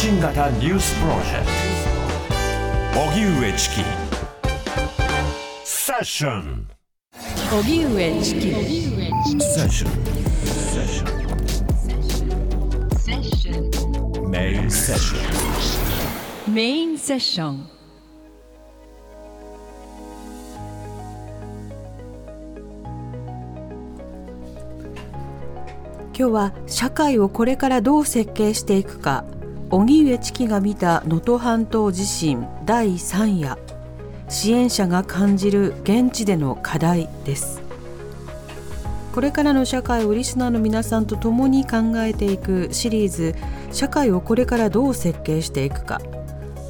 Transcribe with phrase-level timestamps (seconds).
[0.00, 1.46] 信型ニュースプロジェク
[2.94, 3.00] ト。
[3.00, 3.82] 荻上チキ。
[5.64, 6.68] セッション。
[7.50, 8.40] 荻上チキ。
[9.42, 9.92] セッション。
[10.46, 10.78] セ
[13.10, 17.68] ッションメインセッションメインセッション
[26.16, 29.24] 今日は社会をこれからどう設計していくか
[29.70, 33.58] 荻上チキが見た能登半島地震第3夜。
[34.26, 37.60] 支援者が感じる現地での課題です。
[39.12, 43.34] これからの社会をリスナーの皆さんと共に考えていくシリーズ
[43.70, 46.00] 社会をこれからどう設計していくか。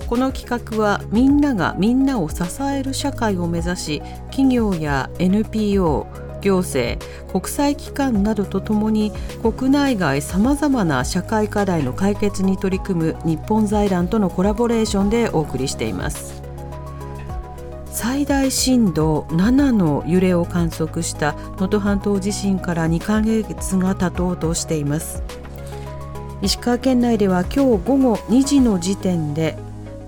[0.08, 6.06] この企画はみんながみんなを支える社会を目指し企業や NPO
[6.40, 16.42] 行政国際機関などとともに国内外さまざまな社会課題の解決に取り組む日本財団とのコラボレーションでお送りしています。
[18.00, 25.22] 最大震度7の揺れを観測した能登半島地震から2ヶ月が経とうとしています。
[26.40, 29.58] 石川県内では今日午後2時の時点で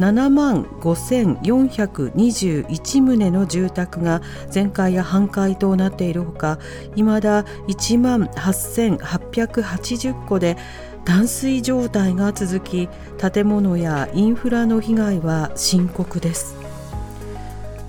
[0.01, 6.59] 7万5421棟の住宅が全壊や半壊となっているほか
[6.97, 10.57] いまだ1万8880戸で
[11.05, 16.57] 断水状態が続き建物やインフラの被害は深刻です。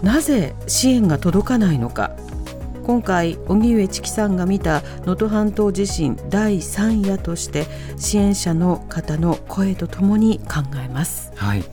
[0.04, 2.12] なぜ支援が届かないのか。
[2.84, 7.68] 今回荻上チキさんが見た能登半島地震第3夜として
[7.98, 11.32] 支援者の方の声とともに考えます。
[11.36, 11.64] はい。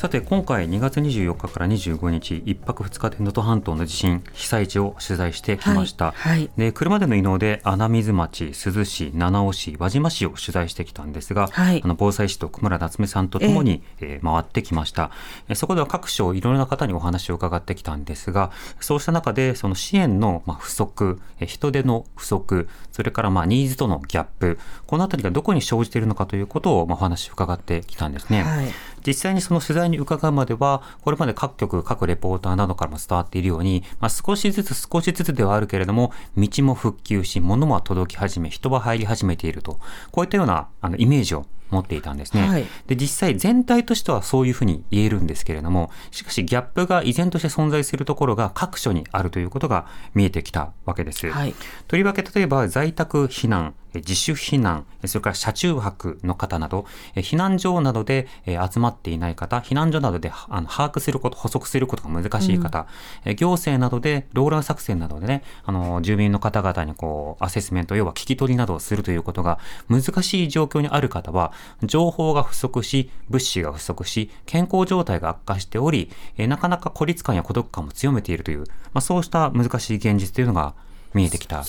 [0.00, 6.50] さて今回2月24日から25日1泊2日で能登半島の地震被災地を取材してきました、はいはい。
[6.56, 11.82] で車での移動で穴水町珠洲市七尾市輪島市を取材してきたんですが、はい。
[11.84, 15.10] あの防災士と久村夏目さんとともに、えー回ってきました。
[15.50, 28.72] えーそこでは各省いろいろな方にお話を伺ってきたんですがそうした中でその支援のまあ不足えー人手の不足それからまあニーズとのギャップこのあたりがどこに生じているのかということをまあお話を伺ってきたんですね。
[29.06, 39.78] 実際にその取材に伺うまでは、これまで各局、各レポーターなどからも伝わっているように、まあ、少しずつ少しずつではあるけれども、道も復旧し、物は届き始め、人は入り始めていると、
[40.10, 42.48] こういったようなあのイメージを持っていたんですね。
[42.48, 51.30] はいで、実際全体としてはそういうふうに言えるんですけれども、しかしギャップが依然として存在するところが各所にあるということが見えてきたわけです。
[51.30, 51.54] はい
[51.88, 62.86] とりわけ例えば在宅避難、え自主避難、えそれから車中泊の方など、え避難所などでえ集まっていない方、避難所などで把握すること、補足することが難しい方、
[63.24, 69.58] え行政などで、ローラー作戦などでね、あの、住民の方々にこう、アセスメント、要は聞き取りなどをするということが
[69.88, 71.52] 難しい状況にある方は、
[71.82, 80.74] 情報が不足し、物資が不足し、健康状態が悪化しており、えなかなか孤立感や孤独感も強めているという、まあ、そうした難しい現実というのが
[81.14, 81.64] 見えてきたわ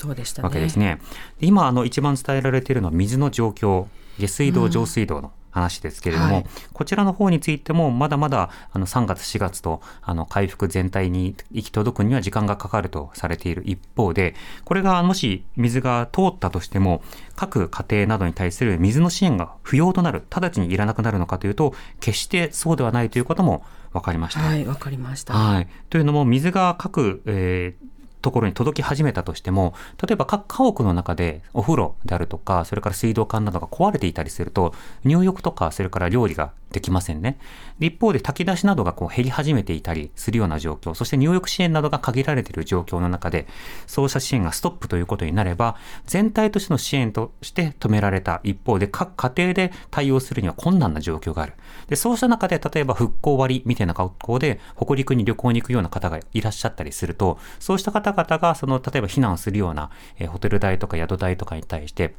[0.51, 0.99] けですね。
[1.39, 3.85] で今あの一番伝えられているのは水の状況、
[4.19, 14.33] 下水道、上水道の話ですけれども、はいこちらの方についてもまだまだあの3月4月とあの回復全体に行き届くには時間がかかるとされている一方で
[14.65, 17.03] これがもし水が通ったとしても
[17.35, 23.63] 各家庭などに対する水の支援が不要となる直ちにいらなくなるのかというと決してそうではないということも
[23.93, 24.39] 分かりました。
[24.39, 25.33] はいわかりました。
[25.33, 25.67] はい。
[25.89, 29.73] というのも、水が各、えーところに届き始めたとしても、
[30.05, 34.73] 例えば各家屋の中でお風呂であるとか、それから水道管などが壊れていたりすると、
[35.03, 37.37] 入浴とか、それから料理ができませんね。
[37.79, 43.47] 一方で炊き出しなどがこう減り始めていたりするような状況、そして入浴支援などが限られている状況の中で、
[43.87, 51.53] そうした支援がストップということになれば、全体としての支援として止められた一方で、各家庭で対応するには困難な状況がある。
[51.87, 62.15] で、そうした中で、例えば復興割みたいな格好で、北陸に旅行に行くような方がいらっしゃったりすると、そうした方々が、その、例えば避難するような、えホテル代とか宿代とかに対して、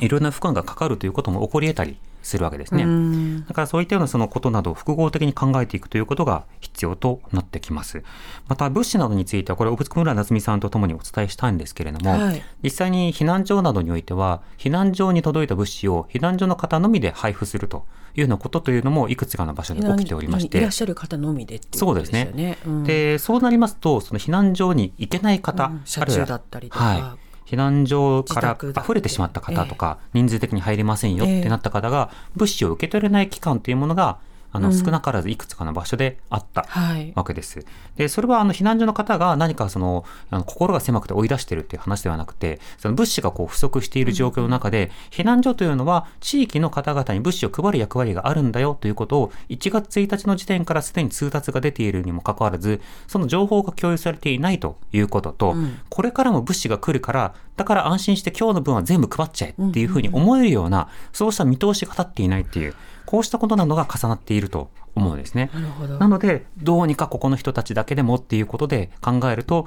[0.00, 2.84] いろんな負荷がかかるということも起こり得たりするわけですね。
[2.84, 8.02] うんだからそういったようなそのことなどを複合的に考えていくということが必要となってきます。
[8.48, 17.84] また物資などについてはこれ、小渕村夏美さんとともにお伝えしたいんですけれども、はい実際に避難所などにおいては、避難所に届いた物資を避難所の方のみで配布すると
[18.14, 20.70] いうようなことというのもいくつかの場所で起きておりましていらっ。
[20.70, 22.58] しゃる方のみでっていうそうですね。
[22.66, 34.18] うんで、そうなりますと、その避難所に行けない方、うん車中だったりとかはい避難所から溢れてしまった方とか、人数的に入れませんよってなった方が、物資を受け取れない期間というものが
[34.52, 37.12] あの少なからずいくつかの場所であったはい。
[37.14, 37.64] わけです。
[37.96, 55.54] で、それはあの避難所の方が何かそのあの心が狭くて追い出してるっていう話ではなくて、その物資がこう不足している状況の中で、避難所というのは地域の方々に物資を配る役割があるんだよということを1月1日の時点からすでに通達が出ているにもかかわらず、その情報が共有されていないということと、
[55.88, 62.74] これからも物資が来るから、だから安心して今日の分は全部配っちゃえっていうふうに思えるような、そうした見通しが立っていないっていう、
[63.06, 65.50] こうしたことなどが重なっていると思うんですね。
[65.54, 65.98] な。
[65.98, 69.66] なので、どうにかここの人たちだけでもっていうことで考えると、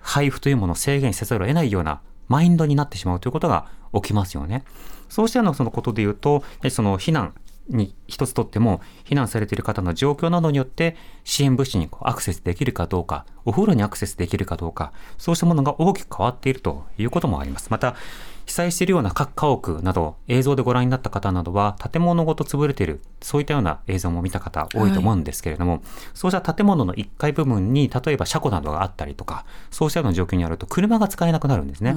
[0.00, 4.64] 配布というものを制限せざるを得ないようなマインドになってしまうということが起きますよね。
[5.08, 7.34] そうしたようなそのことで言うと、えその避難
[7.68, 17.68] に一つとっても、避難されている方の状況などによって支援物資にアクセスできるかどうか、お風呂にアクセスできるかどうか、そうしたものが大きく変わっているということもあります。
[17.70, 17.94] また、
[18.46, 25.82] 被災しているような各家屋など映像でご覧になった方などは建物ごと潰れているそういったような映像も見た方多いと思うんですけれども、
[26.14, 31.94] そうした建物の1階部分に例えば車庫などがあったりとかそうしたような状況にあると車が使えなくなるんですね。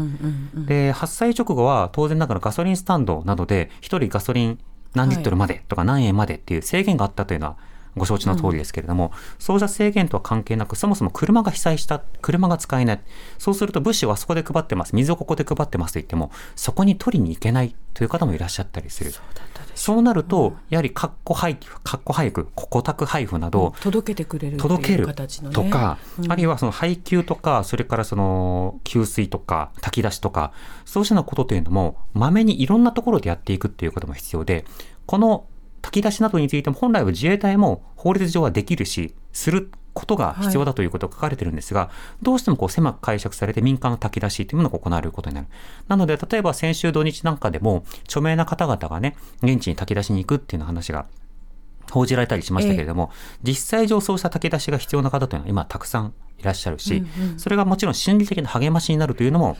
[0.55, 4.59] で発災直後は当然ながらガソリンスタンドなどで1人ガソリン
[4.93, 7.57] 何リットルまでとか何円までっていう制限があったというのは
[7.95, 13.01] ご承知の通りですけれども、そうした制限とは関係なく、そもそも車が被災した、車が使えない。
[13.37, 19.13] そうすると物資をあそこで配ってます、水をここで配ってますと言っても、そこに取りに行けないという方もいらっしゃったりする。
[19.75, 25.55] そうなると、やはり括弧配布、括弧配布、顧託配布など、届けてくれる届ける形のね。
[25.55, 30.53] とか、うんあるいはその配給とか、それからその給水とか炊き出しとか、
[30.85, 34.65] そうしたようなことというのも、まめにいろんなところでやっていくっていうことも必要で、
[35.05, 35.45] この
[35.85, 41.91] 炊き出しなどについても本来は自衛隊も法律上はできるし、することが必要だということが書かれてるんですが、
[42.23, 45.47] どうしてもこう狭く解釈されて民間の炊き出しというものが行われることになる。
[45.87, 51.05] なので、例えば先週土日なんかでも、著名な方々がね、現地に炊き出しに行くっていうような話が
[51.91, 53.11] 報じられたりしましたけれども、
[53.43, 57.05] 実際上そうした炊き出しが必要な方というのは今たくさんいらっしゃるし、
[57.37, 59.55] それがもちろん心理的な励ましになるというのも。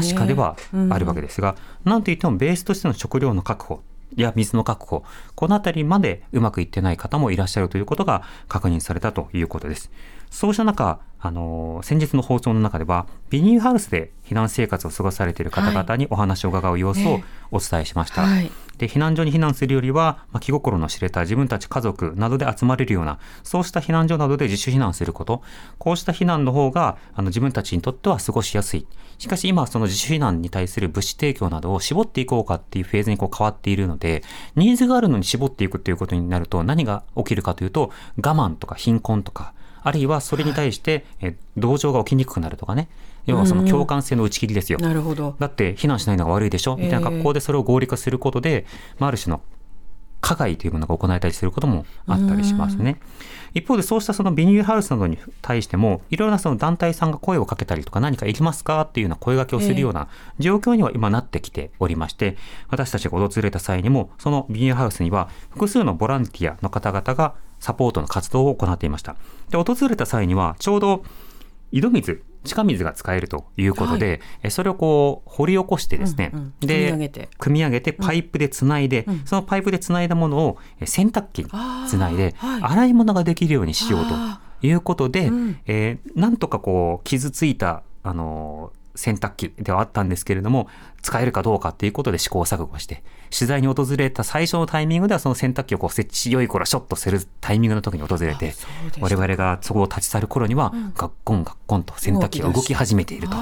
[0.00, 0.56] 確かでは
[0.90, 3.82] あるわけですが、なんといってもベースとしての食料の確保
[4.16, 5.04] や水の確保、
[5.34, 9.90] このあたりまでうまくいってない方もいらっしゃるということが確認されたということです。
[10.30, 17.20] そうした中、あの先日の放送の中では、ビニールハウスで避難生活を過ごされている方々にお話を伺う様子を
[17.50, 18.22] お伝えしました。
[18.22, 18.50] はい。
[18.78, 25.42] で避難所に避難するよりは、まあ、気心の知れた自分たち家族などで集まれるようなそうした避難所などで自主避難すること。
[25.78, 28.86] こうした避難の方があの自分たちにとっては過ごしやすい。
[29.18, 34.22] しかし今その自主避難に対する物資提供などを絞っていこうかっていうフェーズにこう変わっているので
[34.54, 39.54] ニーズがあるのに絞っていくということになると何が起きるかというと我慢とか貧困とか
[39.86, 42.88] あるいはそれに対して、え同情が起きにくくなるとかね
[43.24, 44.80] 要はその共感性の打ち切りですよ。
[44.80, 45.36] なるほど。
[45.38, 46.76] だって避難しないのが悪いでしょ？
[46.76, 48.66] みたいな格好でそれを合理化することで、
[48.98, 49.42] まあ、ある種の
[50.20, 52.96] 加害というものが行われたりすることもあったりしますね。
[53.54, 60.08] 一方でそうしたそのビニールハウスなどに対してもいろいろなその団体さんが声をかけたりとか何か行きますかっていうような声掛けをするような
[60.40, 62.36] 状況には今なってきておりまして
[62.68, 69.16] 私たちが訪れた際にもそのビニールハウスには複数のボランティアの方々がサポートの活動を行っていました。
[69.50, 71.04] で訪れた際にはちょうど
[71.72, 77.28] 井戸水地下水が使えるということで、えそれをこう掘り起こしてですね、うんうんで組み上げて。
[77.38, 79.22] 組み上げてパイプでつないで、うん。
[79.24, 81.50] そのパイプでつないだものをえ洗濯機に
[81.88, 85.58] つないで、洗い物ができるようにしようとあいうことで、うん。
[85.66, 90.68] えーなんとかこう傷ついた、あのー洗濯機ではあったんですけれども
[91.02, 98.54] 使えるかどうかっていうことで試行錯誤して取材に訪れた最初のタイミングではその洗濯機をこう設置しよい頃ショッとするタイミングの時に訪れて
[99.00, 103.36] 我々がそこを立ち去る頃には、ガッコンガッコンと洗濯機が動き始めていると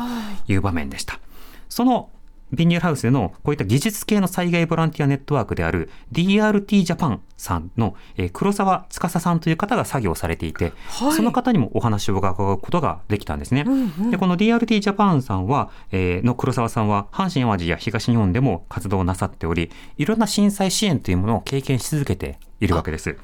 [0.48, 1.20] いう場面でした。
[1.68, 2.10] その
[2.52, 13.64] ビニールハウスでのこういった技術系の災害ボランティアネットワークである DRT ジャパンさんの、えー黒沢司さんという方が作業されていて、はいその方にもお話を伺うことができたんですね。
[13.66, 23.16] うんうんでこの DRT ジャパンさんは、えーの黒沢さんは阪神・淡路や東日本でも活動をなさっておりいろんな震災支援というものを経験し続けているわけです。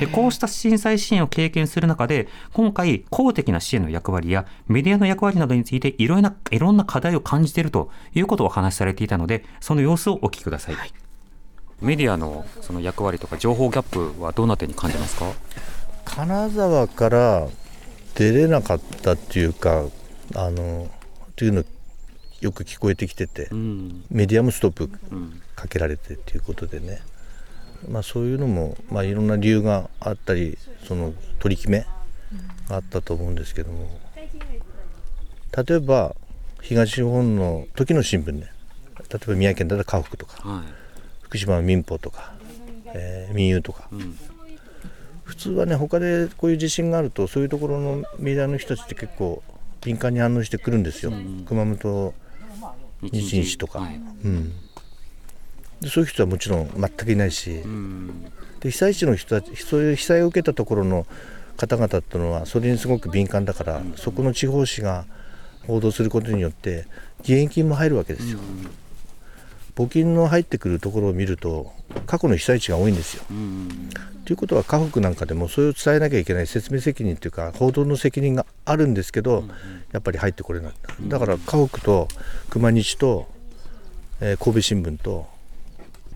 [0.00, 10.76] でこうした震災支援を経験する中で今回公的な支援の役割やメディアの役割などについていろいろないろんな課題を感じているということをお話しされていたのでその様子をお聞きください。
[11.80, 15.32] メディアのその役割とか情報ギャップはどんな点に感じますか？
[16.04, 17.48] 金沢から
[18.14, 19.84] 出れなかったっていうか
[20.34, 20.88] あの
[21.30, 21.64] っていうの
[22.40, 24.04] よく聞こえてきてて、うん。
[24.10, 25.40] メディアもストップうん。
[25.56, 27.00] かけられてっていうことでね、
[27.88, 31.86] まあ、そういうのも、まあ、いろんな理由があったりその取り決め
[32.68, 34.00] があったと思うんですけども。
[35.56, 36.16] 例えば
[36.62, 38.50] 東日本の時の新聞ね。
[39.10, 40.48] 例えば宮城県だったら家福とか。
[40.48, 40.64] はい。
[41.22, 42.34] 福島の民放とか、
[42.94, 43.88] えー民友とか。
[43.92, 44.18] うん。
[45.24, 49.42] 普通はね他でこういう地震があるとそういうところのメディアの人たちって結構
[49.82, 51.12] 敏感に反応してくるんですよ、
[51.46, 52.14] 熊本
[53.02, 53.96] 日日とか、はい。
[54.24, 54.52] うん、
[55.84, 58.24] でそういう人はもちろん全くいないし、うん。
[58.60, 61.06] で被災地の人たちそういう被災を受けたところの
[61.58, 65.04] 方々っていうのはそれにすごく敏感だから、そこの地方紙が
[65.66, 66.86] 報道することによって
[67.20, 68.38] 義援金も入るわけですよ、
[69.76, 71.72] 募金の入ってくるところを見ると
[72.06, 73.24] 過去の被災地が多いんですよ。
[73.30, 73.90] うん。
[74.24, 79.44] ということは家北なんかでもそれを伝えなきゃいけない説明責任というか報道の責任があるんですけど、
[79.92, 80.72] やっぱり入ってこれない。
[81.02, 82.08] だから家北と
[82.48, 83.28] 熊日と、
[84.20, 85.33] えー神戸新聞と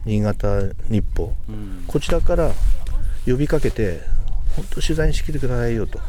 [0.09, 1.85] 新潟日報、うん。
[1.87, 2.53] こちらから
[3.27, 4.01] 呼びかけて
[4.57, 6.01] 本当取材にしてきてくださいよと。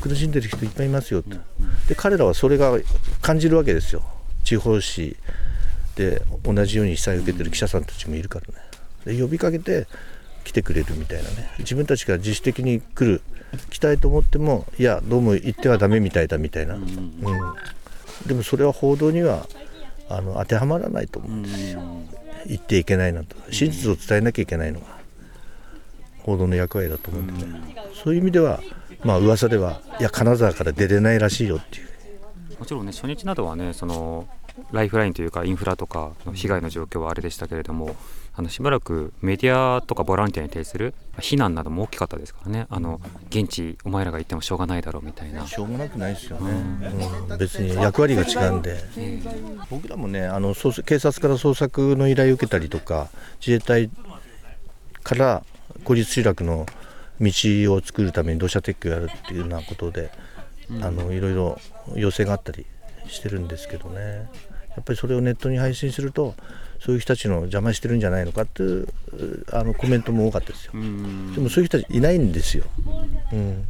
[0.00, 1.30] 苦しんでる人いっぱいいますよと。
[1.88, 2.78] で彼らはそれが
[3.22, 4.02] 感じるわけですよ。
[4.44, 5.16] 地方紙
[5.96, 9.16] で同じように被災を受けてる記者さんたちもいるからね。
[9.16, 9.86] で呼びかけて
[10.44, 11.50] 来てくれるみたいなね。
[11.60, 13.22] 自分たちが自主的に来る
[13.70, 17.20] 来たいと思ってもいやどうも行ってはダメみたいだみたいな、うん、
[18.26, 19.46] でもそれは報道には
[20.10, 21.30] あの当てはまらないと思う。
[21.30, 21.82] んですよ
[22.46, 24.86] 言っていけないなと真実を伝えなきゃいけないのが
[26.18, 28.60] 報道の役割だと思うんでね、そういう意味では
[29.02, 31.88] まあ噂ではいや金沢から出れないらしいよっていう。
[32.58, 34.28] もちろんね初日などはねその
[34.72, 37.94] ライフラインというかインフラとかの被害の状況はあれでしたけれども、
[38.38, 42.66] あのしばらくメディアとかボランティアに対する非難なども大きかったですからね。
[42.70, 45.44] あの現地お前らが行ってもしょうがないだろうみたいな。
[45.44, 46.52] しょうがなくないですよね、
[47.28, 47.36] うん。
[47.36, 48.78] 別に役割が違うんで、
[49.68, 53.08] 僕らもねあの捜査警察から捜索の依頼を受けたりとか
[53.40, 53.90] 自衛隊
[55.02, 55.42] から
[55.82, 56.64] 孤立集落の
[57.20, 57.32] 道
[57.74, 60.12] を作るために土砂撤去をやるっていうようなことで、
[60.80, 61.58] あのいろいろ
[61.96, 62.66] 要請があったり
[63.08, 64.30] してるんですけどね。
[64.76, 66.36] やっぱりそれをネットに配信すると
[66.80, 68.88] そういう人たちの邪魔してるんじゃないのかっていう
[69.52, 70.72] あのコメントも多かったですよ。
[70.74, 72.64] うんでもそういう人たちいないんですよ。
[73.32, 73.64] うん、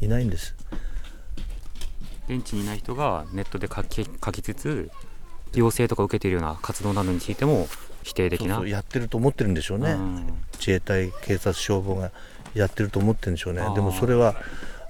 [0.00, 0.54] いないんです。
[2.28, 4.90] 現地にいない人がネットで書き書きつつ
[5.52, 7.68] 要請とか受けているような活動などについても
[8.02, 9.92] 否定的なやってると思ってるんでしょうね。
[9.92, 10.26] うん
[10.58, 12.10] 自衛隊、警察、消防が
[12.54, 13.60] やってると思ってるんでしょうね。
[13.74, 14.34] でもそれは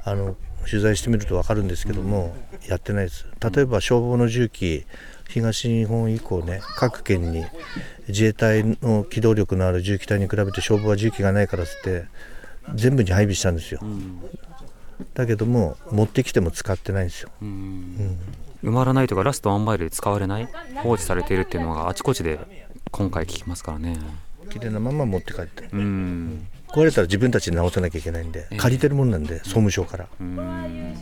[0.05, 0.37] あの
[0.69, 2.35] 取材してみると分かるんですけども、
[2.69, 3.27] やってないです。
[3.41, 4.87] 例えば消防の重機
[5.35, 7.45] 東日本以降ね各県に
[8.07, 12.05] 自衛隊の機動力のある重機隊に比べて消防は重機がないからって
[12.75, 13.81] 全部に配備したんですよ。
[13.83, 14.21] うん
[15.13, 17.31] だけども持ってきても使ってないんですよ。
[17.43, 18.17] うん。
[18.63, 20.49] 埋まらないとかラストワンマイルで使われない？
[20.77, 22.39] 放置されているっていうのがあちこちで
[22.93, 23.99] 今回聞きますからね。
[24.51, 25.69] 綺麗なまま持って帰って。
[25.73, 26.47] うん。
[26.69, 30.07] 壊れたら自分たちで直さなきゃいけないんで借りてるもんなんで総務省から。
[30.21, 30.95] うん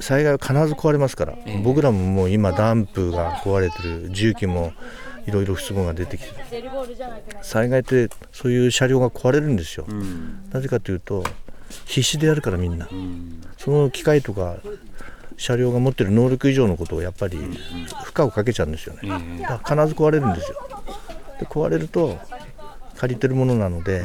[0.00, 1.62] 災害は必ず壊れますから、ええ。
[1.62, 4.72] 僕らももう今ダンプが壊れてる重機も
[5.26, 6.70] いろいろ不都合が出てきてる
[7.42, 10.48] 災害ってそういう車両が壊れるんですよ、うん。
[10.52, 11.24] なぜかというと
[11.86, 12.88] 必死でやるからみんな。
[12.90, 14.56] うんその機械とか
[15.36, 19.06] 車両が持ってる能力以上のことをやっぱり負荷をかけちゃうんですよね、え
[19.40, 19.42] え。
[19.42, 20.56] だから必ず壊れるんですよ。
[21.40, 22.18] で壊れると
[22.96, 24.04] 借りてるものなので、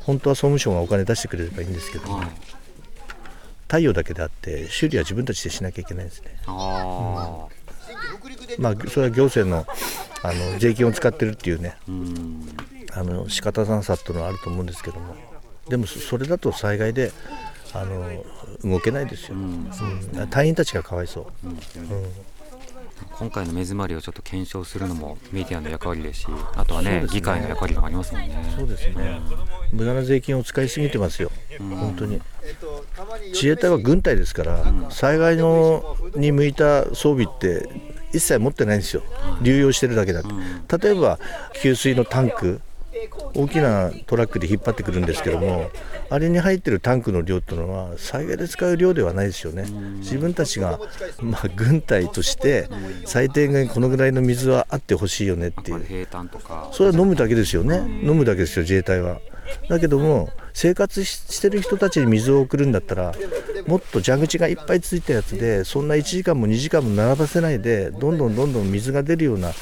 [0.00, 2.26] 本当は総務省がお金出してくれればいいんですけど、はい
[3.68, 6.36] 太陽だけであって修理は自分たちでしなきゃいけないんですね。
[6.46, 7.48] ああ
[8.58, 9.66] まあそれは行政の
[10.22, 11.76] あの税金を使ってるっていうね。
[11.88, 12.56] うん。
[12.92, 15.14] あの仕方なさっていうのはあると思うんですけども。
[15.68, 17.12] でもそそれだと災害で
[17.74, 18.24] あの
[18.64, 19.70] 動けないですよ、うん。
[20.30, 21.48] 隊員たちがかわいそう、
[23.18, 26.26] 今回の目詰まりをちょっと検証するのもメディアの役割ですし
[26.56, 27.20] あとはねそうですね。
[27.20, 28.54] 議会の役割もありますもんね。
[28.56, 29.20] そうですね、
[29.72, 32.20] 無駄な税金を使いすぎてますよ、本当に。
[33.32, 37.68] 自衛隊は軍隊ですから、災害のに向いた装備って
[38.12, 39.02] 一切持ってないんですよ、
[39.42, 40.30] 流用してるだけだと。
[40.78, 41.18] 例えば
[41.60, 42.60] 給水のタンク
[43.34, 45.70] 大きなトラックで引っ張ってくるんですけども
[46.10, 49.64] あれに入ってるタンクの量っていうのは災害で使う量ではないですよね。
[49.98, 50.80] 自分たちが、
[51.20, 52.68] まあ、軍隊として
[53.04, 56.06] 最低限このぐらいの水はあってほしいよねっていう。
[56.72, 59.20] それは飲むだけですよね、飲むだけですよ、自衛隊は。
[59.68, 63.14] だけども、生活ししてる人たちに水を送るんだったら、
[63.66, 69.52] もっと蛇口がいっぱいついたやつで、そんな1時間も2時間も並ばせないで、どんどんどんどん水が出るような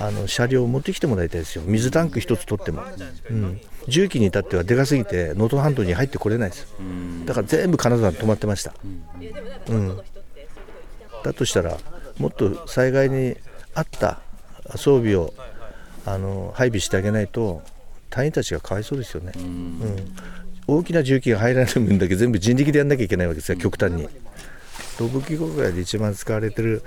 [0.00, 2.82] あの車両を持ってきてもらいたいですよ、水タンク一つ取っても。
[3.30, 6.66] うん、重機に至ってはでかすぎて、能登半島に入ってこれないです。
[7.26, 8.74] だから全部金沢に止まってました。
[9.68, 10.00] うん、
[11.22, 11.76] だとしたら、
[12.18, 13.36] もっと災害に
[13.74, 14.20] 合った
[14.76, 15.34] 装備を
[16.06, 17.62] あの配備してあげないと
[18.08, 20.14] 隊員たちがかわいそうですよね、うん。
[20.66, 24.08] 大きな重機が入らない分だけ全部人力でやんなきゃいけないわけですよ極端に。
[24.98, 26.82] 土木機構外で一番使われてる、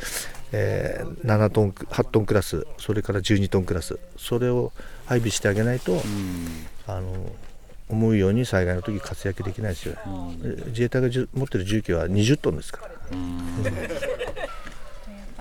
[0.53, 4.71] えー7トン8トンクラスそれから12トンクラスそれを
[5.05, 6.01] 配備してあげないと、
[6.87, 7.35] あの
[7.89, 9.95] 思うように災害の時活躍できないですよ、
[10.67, 12.89] 自衛隊がじゅ持ってる重機は20トンですから、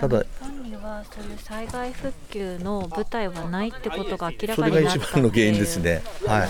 [0.01, 6.49] ただ本にはそういう災害復旧の部隊はないってことが明らそれがかになった一番の原因ですね、はい、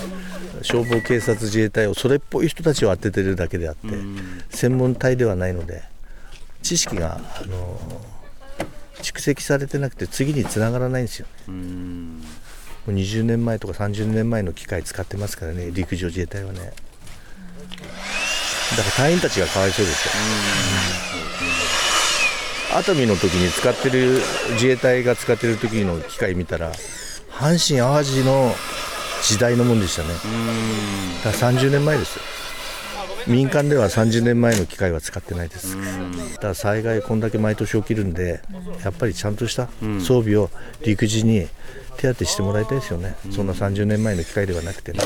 [0.63, 3.89] 消防、警察、自衛隊をそれっぽい人たちを当ててるだけであって、
[4.51, 5.83] 専門隊ではないので、
[6.63, 7.79] 知識が、あの
[9.03, 11.55] 蓄積されてなくて、次につながらないんですよね。
[12.87, 16.61] もう20年前とか30年前の機械使ってますからね、陸上自衛隊はね。
[16.61, 16.67] だ
[18.79, 20.13] から隊員たちがかわいそうですよ。
[22.75, 26.73] 熱海の時に使ってる自衛隊が使ってる時の機械見たら
[27.31, 28.55] 阪神・淡路の
[29.23, 30.09] 時代のもんでしたね
[31.23, 32.23] だから30年前ですよ
[33.27, 35.77] 民間では30年前の機械は使ってないです。
[36.35, 38.43] だから災害こんだけ毎年起きるんで
[38.85, 39.69] やっぱりちゃんとした
[40.01, 40.51] 装備を
[40.85, 41.49] 陸自に
[41.97, 43.17] 手当てしてもらいたいですよね。
[43.31, 44.93] そんな30年前の機械ではなくて。
[44.93, 45.01] ね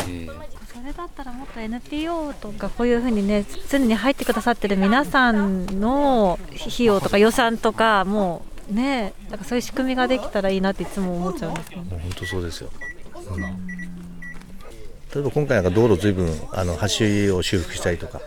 [0.73, 11.83] それだったらもっと NPO とかこういうふうにね常に入ってくださってる皆さんの費用とか予算とかもうねなんかそういう仕組みができたらいいなっていつも思っちゃうんですけど。
[11.83, 12.71] もう本当そうですよ、
[13.33, 13.76] うん
[15.15, 18.21] 例えば今回なんか道路ずいぶんあの橋を修復したりとか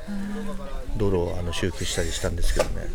[0.98, 2.88] 道路をあの修復したりしたんですけどね。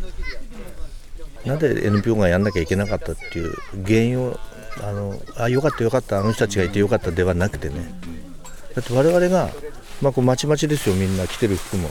[1.45, 4.39] なんで NPO がやんなきゃいけなかったっていう原因を
[4.83, 7.95] あのあよかったよかったあの人たちがいてよかったではなくてね。
[8.75, 9.51] だって我々が、
[10.01, 11.91] まあ、こうまちまちですよみんな着てる服も。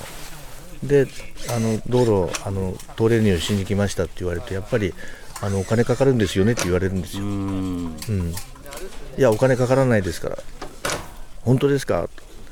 [0.83, 1.07] で
[1.50, 4.93] あの道路あの通れるようにしに来ましたって言われるとやっぱり
[5.41, 7.95] あのお金かかるんですよねって言われるんですよ、うん、
[9.17, 10.38] いやお金かからないですから
[11.43, 12.09] 本当ですか？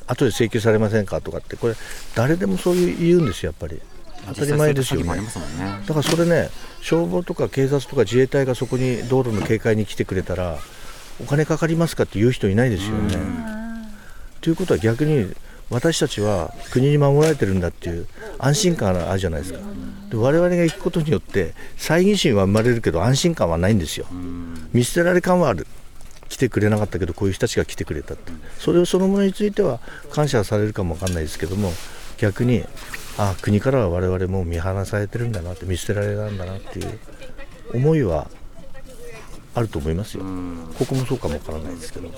[0.07, 1.21] 後で請求されませんか？
[1.21, 1.55] とかって。
[1.55, 1.75] これ
[2.15, 3.81] 誰でもそういう言うんですよやっぱり。
[4.27, 5.07] 当たり前ですよね。
[5.87, 6.49] だからそれね
[6.81, 10.57] 消防とか警察とか自衛隊がそこに道路の警戒に来てくれたら
[11.19, 13.17] お金かかりますかって言う人いないですよね。
[14.41, 15.33] ということは逆に
[15.69, 18.07] 私たちは国に守られてるんだっていう
[18.37, 19.59] 安心感があるじゃないですか。
[20.09, 24.05] で我々が行くことによって猜疑心は生まれるけど安心感はないんですよ。
[24.73, 25.65] 見捨てられ感はある
[26.31, 28.31] 来てくれなかったけどこういう人たちが来てくれたって。
[28.57, 31.73] それをそのものについては感謝されるかもわかんないですけども
[32.17, 32.63] 逆に
[33.17, 36.99] あ国からは我々もう見放されてるんだなって見捨てられたんだなっていう
[37.73, 38.31] 思いは
[39.53, 40.23] あると思いますよ。
[40.79, 42.13] ここもそうかもわからないですけど、うん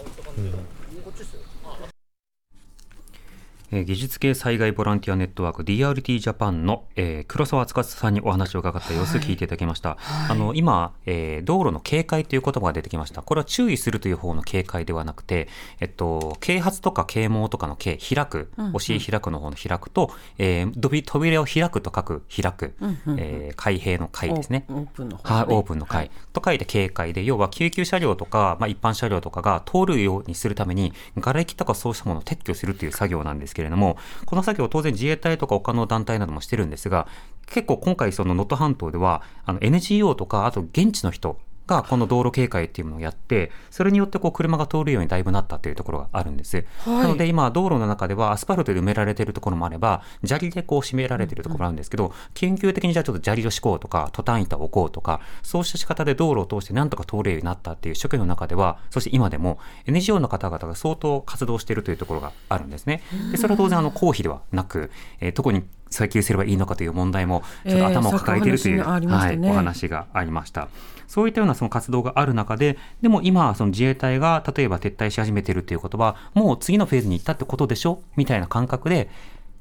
[3.74, 9.98] えー技術系災害ボランティアネットワーク DRT ジャパンの、えー黒澤司さんにお話を伺った様子聞いていただきました。
[10.30, 13.22] あの今、えー道路の警戒という言葉が出てきました。
[13.24, 15.48] これは注意するという方の警戒ではなくて、
[15.80, 22.76] えっと啓発とか啓蒙とかの啓開く、教え開くの方の開くと、えー扉扉を開くと書く開く、
[23.18, 24.66] えー開閉の開ですね。
[24.70, 37.08] オープンの方はい、オープンの会と書いて警戒で、要は救急車両とか、まあ、一般車両とかが通るようにするために、瓦礫とかそうしたものを撤去するという作業なんですけれども、この作業、当然自衛隊とか他の団体などもしてるんですが、
[37.48, 46.66] 結構今回、その能登半島では、あの NGO とか、あと現地の人、がこの道路警戒っていうものをやって、それによってこう車が通るようにだいぶなったというところがあるんです。
[46.86, 63.02] なので今、道路の中ではアスファルトで埋められているところもあれば、砂利でこう締められているところもあるんですけど、緊急的にじゃあちょっと砂利を敷こうとか、トタン板を置こうとか、そうした仕方で道路を通してなんとか通れるようになったっていう初期の中では、そして今でも NGO の方々が相当活動しているというところがあるんですね。
[63.32, 70.68] でそれは当然あの公費ではなく、えーどこに請求すればいいのかという問題もちょっと頭を抱えているという、えーさっきお話にありましたはい、ねお話がありました。
[71.08, 78.02] そういったようなその活動がある中で、でも今、その自衛隊が例えば撤退し始めているということは、もう次のフェーズに行ったってことでしょ？
[78.16, 79.10] みたいな感覚で、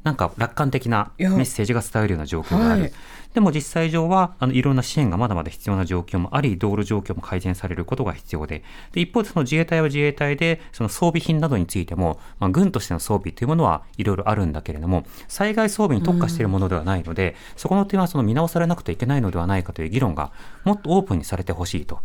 [0.02, 2.82] なんか楽観的なメッセージが伝えるような状況がある。
[2.82, 2.92] はい
[3.34, 8.62] でも実際上は、あの、いろんな支援がまだまだ必要な状況もあり、道路状況も改善されることが必要で、
[8.92, 20.30] で、一方でその自衛隊は自衛隊で、その装備品などについても、まあ、軍としての装備というものはいろいろあるんだけれども、災害装備に特化しているものではないので、そこの点はその見直されなくてはいけないのではないかという議論が、
[20.64, 22.00] もっとオープンにされてほしいと。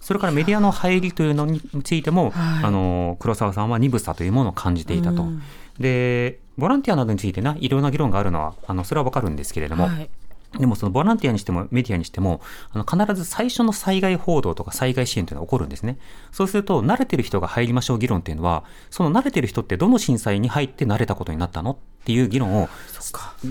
[0.00, 5.24] それからメディアの入りというのについても、はいあの黒沢さんは鈍さというものを感じていたと。
[5.24, 5.42] うん
[5.80, 10.10] でボランティアなどについてないろんな議論があるのはあのそれはわかるんですけれども、はい。
[10.58, 12.40] でもそのボランティアにしてもメディアにしても
[12.72, 15.98] あの必ず最初の災害報道とか災害支援というのが起こるんですね。
[16.32, 22.70] そうすると慣れてる人が入りましょう議論っていうのはその慣れてる人ってどの震災に入って慣れたことになったのっっていう議論を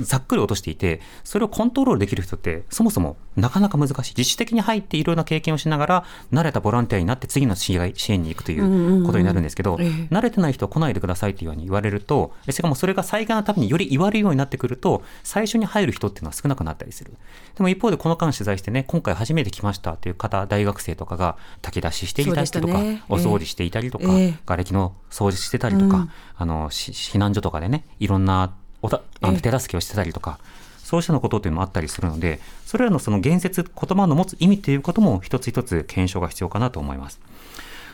[0.01, 4.13] ざっくり落としていて、それをコントロールできる人って、そもそもなかなか難しい。
[4.17, 17.11] 自主的に入っていろんな経験をしながら、慣れたボランティアになって次の支援支援に行くということになるんですけど、慣れてない人は来ないでくださいっていうように言われると、しかもそれが災害のためにより言われるようになってくると、最初に入る人っていうのは少なくなったりする。
[17.55, 23.03] でも一方でこの間取材してね、今回初めて来ましたっていう方、大学生とかが炊き出ししていたりとか、ね。
[23.09, 24.39] お掃除していたりとか、ええ。
[24.45, 29.27] 瓦礫の掃除してたりとか、あのし避難所とかでねいろんなおたあえ。
[29.27, 30.39] えの手助けをしてたりとか、
[30.87, 37.19] そうしたのことっていうのもあったりするのでそれらのその言説言葉の持つ意味ということも一つ一つ検証が必要かなと思います。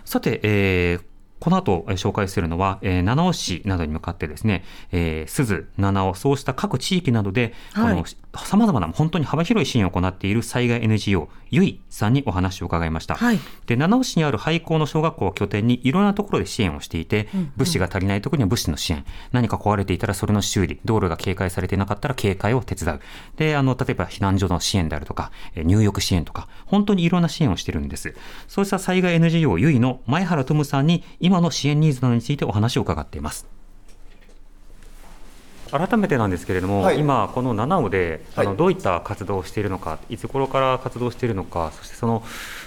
[0.05, 1.03] さて、えー
[1.39, 7.95] この後えー紹介するのは、えー七尾市などに向かってですね、えー、鈴、七尾、そうした各地域などで、はい。
[7.95, 13.15] この様々な本当に幅広い支援を行っている災害 NGO、ゆいさんにお話を伺いました。
[13.15, 13.39] はい。
[13.67, 19.05] で七尾市にある廃校の小学校を拠点にいろんなところで支援をしていて、物資が足りないところには物資の支援。
[19.31, 23.01] 何か壊れていたらそれの修理道路が警戒されていなかったら警戒を手伝う。
[23.37, 28.15] であの例えば避難所の支援であるとかえー入浴支援とか本当にいろんな支援をしてるんです。
[28.47, 33.47] そうした災害 NGO ゆいの前原智さんに今の支援ニーズなどについてお話を伺っています
[35.73, 36.99] 改めてなんですけれども、はい。
[36.99, 38.47] 今この七尾で、あはい。
[38.47, 42.21] のどういった活動をしているのかいつ頃から活動しているのかそしてその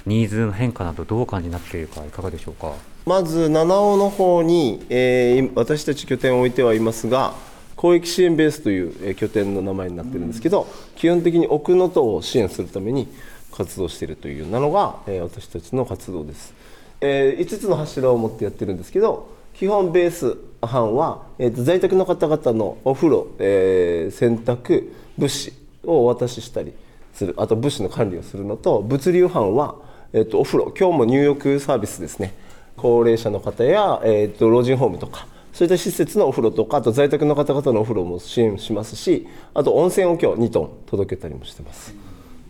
[0.06, 2.72] ニーズの変化などどうお感じになっているかいかがでしょうか？
[3.04, 7.34] まず七尾の方に、えー私たち拠点を置いてはいますが
[7.76, 10.66] 公益支援ベースという、えー拠点の名前になってるんですけど、
[10.96, 13.06] 基本的に奥能登を支援するために
[13.52, 16.52] 活動しているというようなのが、えー私たちの活動です、
[17.00, 26.74] え5つの柱を持ってやってるんですけど基本ベース班は、えーと在宅の方々のお風呂、えー洗濯物資をお渡ししたり
[27.14, 27.34] する。
[27.38, 29.76] あと物資の管理をするのと物流班は、
[30.12, 30.74] えー、とお風呂。
[30.78, 32.34] 今日も入浴サービスですね。
[32.76, 41.94] 高齢者の方や、えー、と老人ホームとかそういった施設のお風呂とかあと在宅の方々のお風呂も支援しますしあと温泉を今日2トン届けたりもしてます。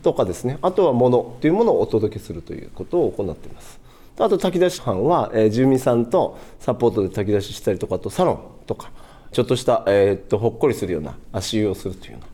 [0.03, 0.59] とかですね。
[0.61, 3.86] あとは物というものをお届けするということを行っています。
[4.19, 8.91] あと炊き出し班は、えー住民さんとサポートで炊き出ししたりとかとサロンとか
[9.33, 12.27] ちょっとした、えーっとほっこりするような足湯をするというような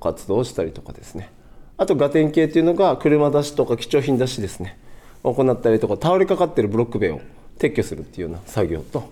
[0.00, 1.30] 活動をしたりとかですね
[1.76, 4.78] あとガテン系というのが車出しとか貴重品出しですね
[5.22, 7.20] 行ったりとか倒れかかってるブロック塀を
[7.58, 9.10] 撤去するっていうような作業と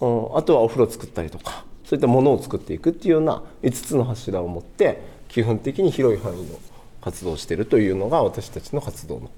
[0.00, 6.58] うんあとはお風呂作ったりとかそういったものを作っていくっていうような5つの柱を持って基本的に広い範囲の
[7.00, 9.30] 活動をしているというのが私たちの活動の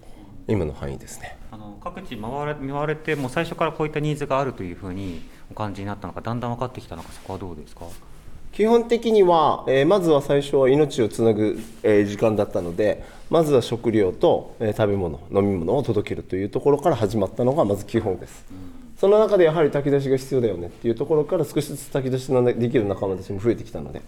[0.46, 1.37] 今の範囲ですね。
[1.82, 7.86] 各地回れ回れても最初からこういったニーズがあるというふうにお感じになったのかだんだん分かってきたのかそこはどうですか？
[8.50, 18.44] 基本的には、えーまずは最初は命をつなぐ、えー時間だったのでまずは食料と、えー食べ物飲み物を届けるというところから始まったのがまず基本です、
[18.96, 24.02] その中でやはり炊き出しが必要だよねっていうところから少しずつ炊き出しのできる仲間たちも増えてきたので、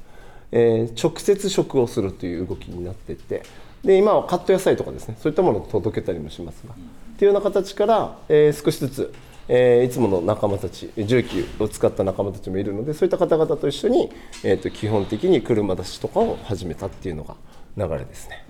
[0.50, 3.42] えー直接食をするという動きになっていって
[3.84, 6.74] で今はカット野菜とかですねそういったものを届けたりもしますが、
[7.20, 9.12] っていうような形から、えー少しずつ
[9.46, 14.10] えーいつもの仲間たち重機を使った仲間たちもいるのでそういった方々と一緒に、
[14.42, 17.36] えー、と基本的に車出しとかを始めたっていうのが
[17.76, 18.46] 流れですね。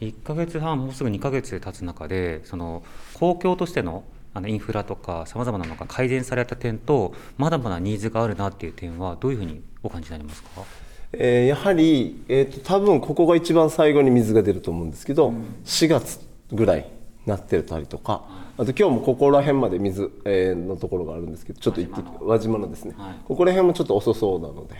[0.00, 10.64] 1ヶ月半もうすぐ2ヶ月経つ中でその公共としてのあのインフラとかさまざまなのが改善された点とまだまだニーズがあるなっていう点はどういうふうにお感じになりますか？
[11.12, 15.34] えーやはり、えー、と多分ここが一番最後に水が出ると思うんですけど、
[15.66, 16.20] 4月
[16.50, 16.95] ぐらいに
[17.26, 18.22] なってたりとか
[18.56, 23.14] あと今日もここら辺まで水、えーのところがあるんですけどちょっと行ってき輪島のですね、はい。
[23.26, 24.74] ここら辺もちょっと遅そうなので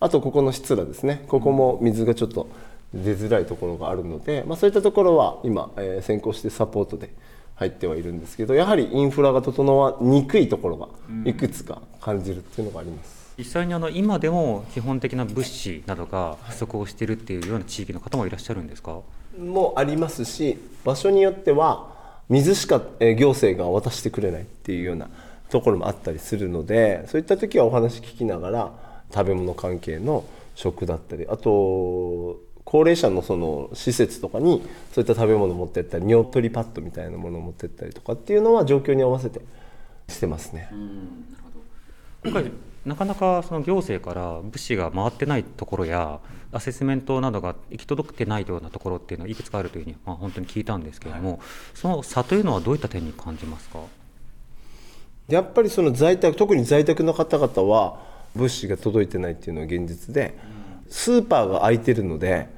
[0.00, 1.24] あとここの室羅ですね。
[1.28, 2.48] ここも水がちょっと
[2.92, 7.10] 出づらいところがあるので、まあ、そういったところは今、えー先行してサポートで
[7.56, 10.88] 入ってはいるんですけどやはりインフラが整わにくいところが
[11.24, 13.34] いくつか感じるっていうのがあります。
[13.38, 19.00] 実際にあの今でも基本的な物資などが不足をしているっていうような地域の方もいらっしゃるんですか？
[19.38, 21.92] もありますし場所によっては
[22.28, 25.08] 水しか行政が渡してくれないっていうような
[25.50, 28.72] ところもあったりするのでそういった時はお話聞きながら
[29.12, 39.40] 食べ物関係の食だったりあと高齢者のその施設とかにそういった食べ物を持ってったり尿取りパッドみたいなものを持ってったりとかっていうのは状況に合わせて
[40.08, 40.68] してますね。
[42.24, 42.50] 今回
[42.84, 46.20] なかなかその行政から物資が回ってないところや
[46.52, 51.40] アセスメントなどが行き届けてないようなところっていうのはいくつかあるというふうに、まあ、本当に聞いたんですけれども、
[51.74, 53.80] その差というのはどういった点に感じますか？
[55.28, 57.98] やっぱりその在宅特に在宅の方々は
[58.36, 60.36] 物資が届いてないっていうのは現実で
[60.90, 62.48] スーパーが空いてるので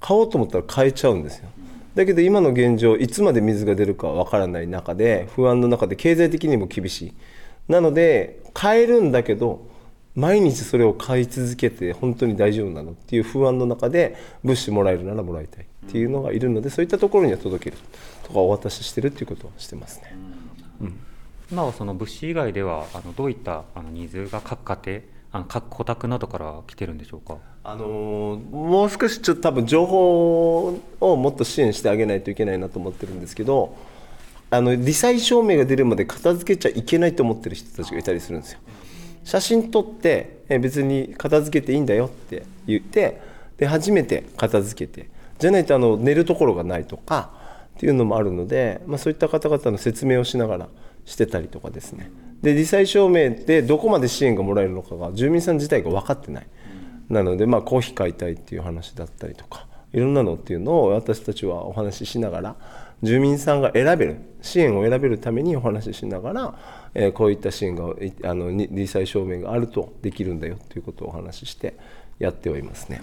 [0.00, 1.48] 買おうと思ったら買えちゃうんですよ。
[1.94, 7.14] だけど今の現状いつまで水が出るかわからない中で不安の中で経済的にも厳しい。
[7.68, 9.66] なので買えるんだけど
[10.14, 17.76] 毎日それを買い続けて本当に大丈夫なのっていう不安の中で物資もらえるならもらいたいっていうのがいるのでそういったところには届ける
[18.22, 20.14] とかお渡ししてるっていうことをしてますね。
[21.50, 25.00] 今はその物資以外ではあのどういったあのニーズが各家庭
[25.32, 27.36] あの各戸宅などから来てるんでしょうか？
[27.64, 33.76] あのーもう少しちょっと多分情報をもっと支援してあげないといけないなと思ってるんですけど
[34.50, 38.60] あの罹災証明が出るまで片付けちゃいけないと思ってる人たちがいたりするんですよ。
[39.24, 43.20] 写真撮って別に片付けていいんだよって言って
[43.56, 45.08] で初めて片付けて
[45.38, 47.32] じゃないとあの寝るところがないとか
[47.76, 50.68] っていうのもあるので、まあ、そういった方々の説明をしながら
[51.04, 52.10] してたりとかですね
[52.42, 56.46] で罹災証明でどこまで支援がもらえるのかが住民さん自体が分かってない。
[57.08, 62.56] なので、まあ、コーヒー買いたいっていう話だったりとかいろんなのっていうのを私たちはお話ししながら
[63.02, 66.58] 住民さんが選べる支援を選べるためにお話ししながら、
[66.94, 71.76] えーこういった支援があのに罹災証明があるとできるんだよということをお話しして
[72.18, 73.00] やってはいますね。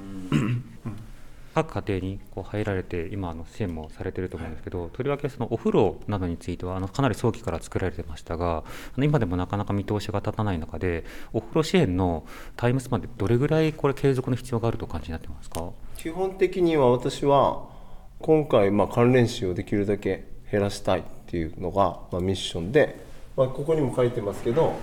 [1.54, 8.64] 各家庭にこう入られて今あの支援もされてると思うんですけど、とりわけそのお風呂などについてはあのかなり早期から作られてましたが
[8.98, 15.72] 今でもなかなか見通しが立たない中でお風呂支援のタイムスパンでどれぐらいこれ継続の必要があると感じになってますか？
[15.98, 17.68] 基本的には私は
[18.20, 23.04] 今回ま関連死をできるだけ減らしたいっていうのがまあミッションで、
[23.36, 24.74] まあ、ここにも書いてますけど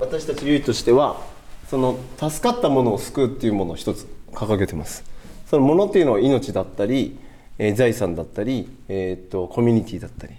[0.00, 1.20] 私たちゆいとしては
[1.68, 5.10] その助かったものを救うっていうものを一つ掲げてます。
[5.52, 7.18] そのものっていうのは命だったり、
[7.58, 10.32] えー財産だったり、えー、とコミュニティだったり、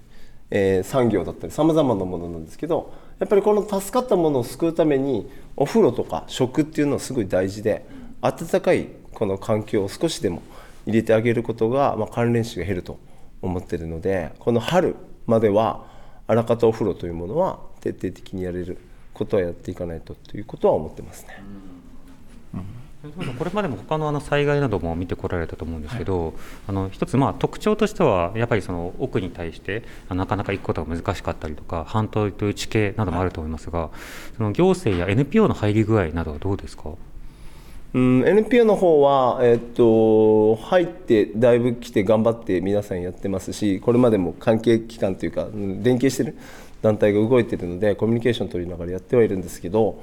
[0.50, 7.86] えー産業だったりさまざまなものなんですけどやっぱりこの助かったものを救うためにお風呂とか食っていうのはすごい大事で
[8.22, 10.42] 温かいこの環境を少しでも
[10.88, 12.98] 入れてあげることが、まあ、関連死が減ると
[13.44, 14.96] 思ってるのでこの春
[15.28, 15.86] までは
[16.26, 18.80] あらかたお風呂というものは徹底的にやれる
[19.14, 21.73] ことはやっていかないとということは思ってますね。
[23.38, 26.34] これまでも他のあの災害なども見てこられたと思うんですけど、
[26.68, 33.90] あの一つまあ特徴としてはやっぱりその奥に対してあなかなか行くことが難しかったりとか半島という地形などもあると思いますが、
[34.38, 36.92] その行政や NPO の入り具合などはどうですか？
[37.94, 46.36] うん、NPO の方は、えっと、入ってだいぶ来て頑張って皆さんやってますしこれまでも関係機関というかうん連携してる
[46.82, 50.02] 団体が動いているのでコミュニケーション取りながらやってはいるんですけど、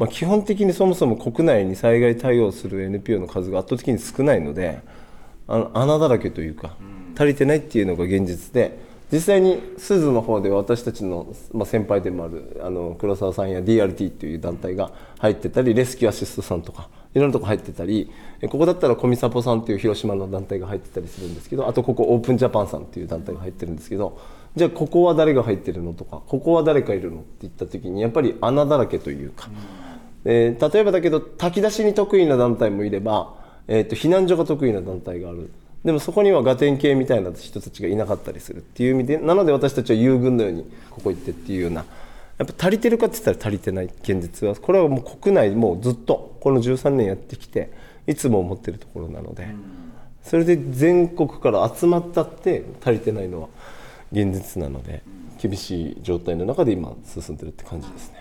[0.00, 4.80] まあ、基本的にそもそも国内に災害対応する NPO の数が圧倒的に少ないので
[5.46, 6.74] あの穴だらけというか
[7.14, 8.88] 足りてないっていうのが現実で。
[9.12, 18.08] 実際に鈴の方では私たちの、まあ、先輩でもあるあの黒沢さんや DRT という団体が入ってたりレスキューアシストさんとかいろんなとこ入ってたり
[18.40, 24.16] えここだったらコミサポさんという広島の団体が入ってたりするんですけどあとここオープンジャパンさんという団体が入ってるんですけど
[24.54, 29.48] じゃあここは誰が入ってるのとかここは誰かいるのって言った時にやっぱり穴だらけというか、
[30.24, 33.34] えー例えばだけど炊き出しに得意な団体もいれば、
[33.68, 35.50] えー、と避難所が得意な団体がある
[35.84, 41.84] でもそこにはガテン系みたいな人たちがいなかったりするっていう意味でなので私たちは友軍のようにここ行ってっていうような
[42.36, 47.72] やっぱ足りてるかって言ったら足りてない現実はこれはもう国内もうずっとこの13年やってきて
[48.06, 49.48] いつも思ってるところなので
[50.22, 53.48] それで全国から集まったって足りてないのは
[54.12, 55.02] 現実なので
[55.40, 58.19] 厳しい状態の中で今進んでるって感じですね。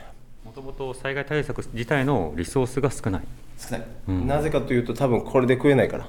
[0.62, 3.22] もともと災害対策自体のリソースが少ない。
[3.58, 3.86] 少ない、
[4.26, 6.08] なぜかというと多分これで食えないから、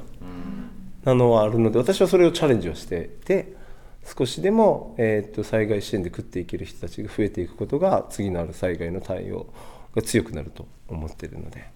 [1.04, 3.54] なのはあるので私はそれをチャレンジをしていて
[4.04, 9.52] 少しでも、えー、と災害支援で食っていける人たちが増えていくことが次のある災害の対応
[9.94, 11.70] が強くなると思っているので、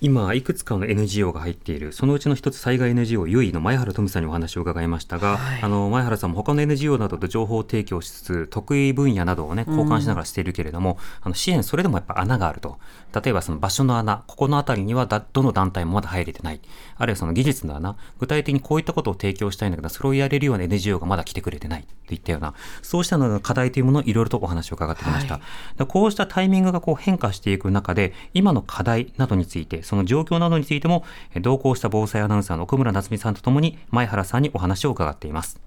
[0.00, 12.78] 今いくつかの NGO が入っているそのうちの一つ災害 NGO 優位の前原富さんにお話を伺いましたが、あの前原さんも他の NGO などと情報提供しつつ得意分野などをね交換しながらしているけれども、あの支援それでもやっぱ穴があると。
[13.14, 16.60] 例えばその場所の穴ここの辺りにはだどの団体もまだ入れてない。
[16.96, 21.86] あるいはその技術の穴具体的にこういったことを提供したいんだけどそれをやれるような NGO がまだ来てくれてない。
[22.06, 25.40] といったようなそうしたのが課題というものをいろいろとお話を伺ってきました、
[25.76, 31.02] でこうしたタイミングがこう変化していく中で今の課題などについてその状況などについても
[31.34, 35.60] え同行した防災アナウンサーの奥村夏美さんとともに前原さんにお話を伺っています。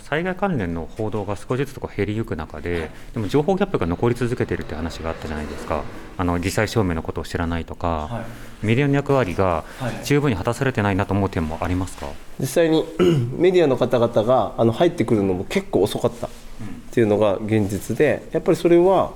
[0.00, 5.84] 災害関連の報道が少しずつこう減りゆく中で、でも情報ギャップが残り続けているって話があったじゃないですか、
[6.16, 8.24] あの実際証明のことを知らないとか、
[8.62, 9.62] メディアの役割が
[10.02, 12.08] 十分に果たされてないなと思う点もありますか、
[12.40, 12.84] 実際に
[13.36, 16.30] メディアの方々があの入ってくるのも結構遅かったっ
[16.90, 19.12] ていうのが現実でやっぱりそれは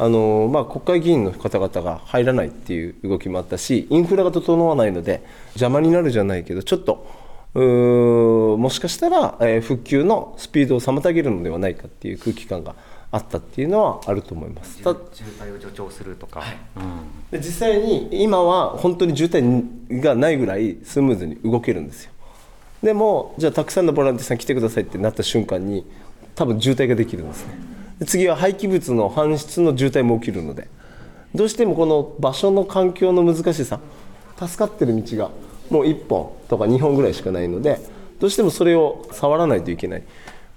[0.00, 7.06] あの、まあ、国会議員の方々が入らないっていう動きもあったしインフラが整わないので邪魔になるじゃないけどちょっと
[7.54, 12.74] もしかしたら、えー復旧のスピードを妨げるのではないかっていう空気感が
[13.12, 14.80] あったっていうのはあると思います。
[14.82, 16.44] た渋滞を助長するとか、
[16.76, 17.38] うん。
[17.38, 22.12] で実際に今は本当に渋滞がないぐらいスムーズに動けるんですよ。
[22.84, 25.84] でもじゃあたくさんのボランティアさん来てくださいってなった瞬間に
[26.36, 27.54] 多分渋滞ができるんですね。
[27.54, 30.68] で次は廃棄物の搬出の渋滞も起きるので。
[31.34, 33.78] どうしてもこの場所の環境の難しさ
[34.36, 35.30] 助かってる道が
[35.70, 37.80] もう1本とか2本ぐらいしかないので
[38.18, 40.02] どうしてもそれを触らないといけない。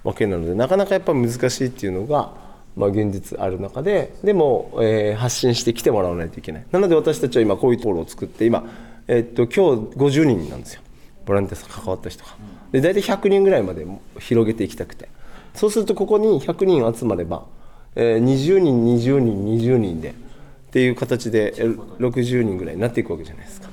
[0.02, 2.44] わけなのでなかなかやっぱ難しいっていうのが
[2.76, 6.66] まあ、現実ある中ででも、えー発信して来てもらわないといけない。
[6.72, 8.64] なので私たちは今こういうところを作って今、
[9.06, 10.82] えっと今日50人なんですよ。
[11.24, 12.34] ボランティアさん関わった人が。
[12.72, 13.86] で大体100人ぐらいまで
[14.18, 15.08] 広げていきたくて。
[15.54, 17.44] そうするとここに100人集まれば、
[17.94, 20.12] えー20人20人20人でっ
[20.72, 23.68] ていう形で60人ぐらいになっていくわけじゃないですか。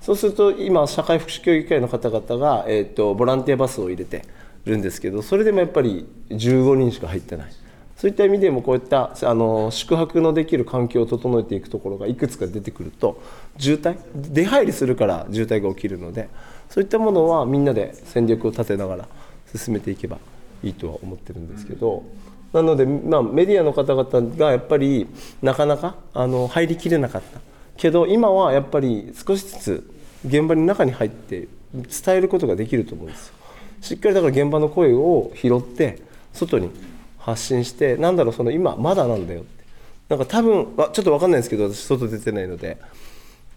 [0.00, 4.24] そうすると今社会福祉協議会の方々が、えー、とボランティアバスを入れて
[4.64, 7.52] るんですけどそれでもやっぱり15人しか入ってない。
[7.96, 13.22] そういった意味でもこういったあの宿泊のできる環境を整えていくところがいくつか出てくると
[13.58, 16.30] 渋滞出入りするから渋滞が起きるので
[16.70, 19.08] そういったものはみんなで戦略を立てながら
[19.54, 20.16] 進めていけば
[20.62, 22.04] いいとは思ってるんですけど。
[22.52, 25.06] なので、まあ、メディアの方々がやっぱり
[25.40, 27.40] なかなかあの入りきれなかった
[27.76, 29.90] けど今はやっぱり少しずつ
[30.26, 33.34] 現場の中に入って伝えることができると思うんですよ
[33.80, 36.70] しっかりだから現場の声を拾って外に
[37.18, 39.64] 発信してなんだろうその今まだなんだよって
[40.08, 42.78] なんか多分あちょっと分かんないですけど私外出てないので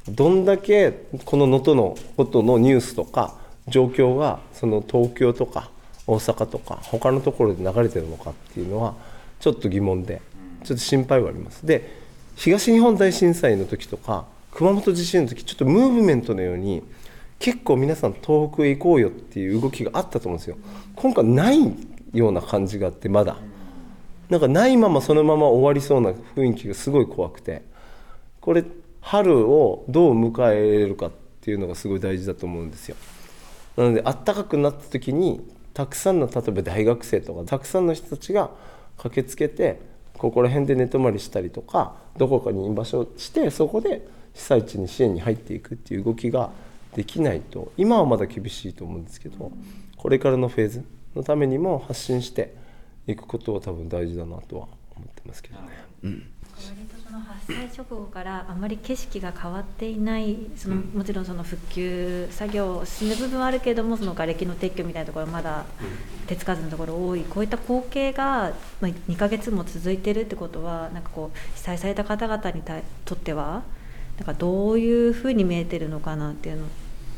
[0.08, 0.92] どんだけ
[1.26, 3.36] この能登のことのニュースとか
[3.68, 5.72] 状況がその東京とか
[6.06, 8.96] 大阪とか他のところで流れてるのかっていうのは
[9.40, 10.22] ちょっと疑問で
[10.64, 11.66] ちょっと心配はあります。
[11.66, 12.02] で
[12.36, 16.84] 東日本大震災の時とか熊本地震の時ちょっとムーブメントのように
[17.40, 20.58] 結構皆さん東北へ行こうよっていう動きがあったと思うんですよ。
[20.96, 21.60] 今回ない
[22.14, 23.38] ような感じがあってまだ。
[24.30, 27.64] なんかないままそのまま終わりそうな雰囲気がすごい怖くて。
[28.40, 28.66] これ
[29.00, 32.96] 春をどう迎えれるかっていうのがすごい大事だと思うんですよ。
[33.78, 35.42] なので暖かくなった時に
[35.74, 38.52] たくさんの例えば大学生とかたくさんの人たちが
[38.98, 39.82] 駆けつけて
[40.18, 46.52] ここら辺で寝泊まりしたりとかどこかに居場所をしてそこで被災地に支援に入っていくっていう動きが
[46.96, 49.52] できないと今はまだ厳しいと思うんですけど
[49.98, 52.54] これからのフェーズのためにも発信して
[53.08, 55.68] いくことは多分大事だなとは思ってますけどね。
[56.04, 65.66] 割とその発災直後からあまり景色が変わっていないそのもちろんその復旧作業を進んだ部分はあるけれどもその瓦礫の撤去みたいなところはまだ
[66.28, 67.22] 手つかずのところ多い。
[67.22, 73.64] こういった光景がまあ2ヶ月も続いてるってことはなんかこう被災された方々にたとっては
[74.18, 76.68] なんかどういうふうに見えてるのかなっていうのを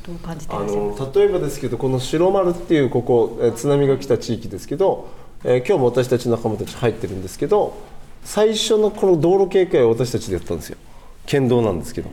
[0.08, 1.00] どう感じてあらっしゃいます？
[1.00, 5.08] かの例えばですけどこの白丸っていうここえー津波が来た地域ですけど、
[5.44, 7.78] えー今日も私たち仲間たち入ってるんですけど
[8.26, 10.78] 最初のこの道路警戒は私たちでやったんですよ。
[11.26, 12.10] 県道なんですけど。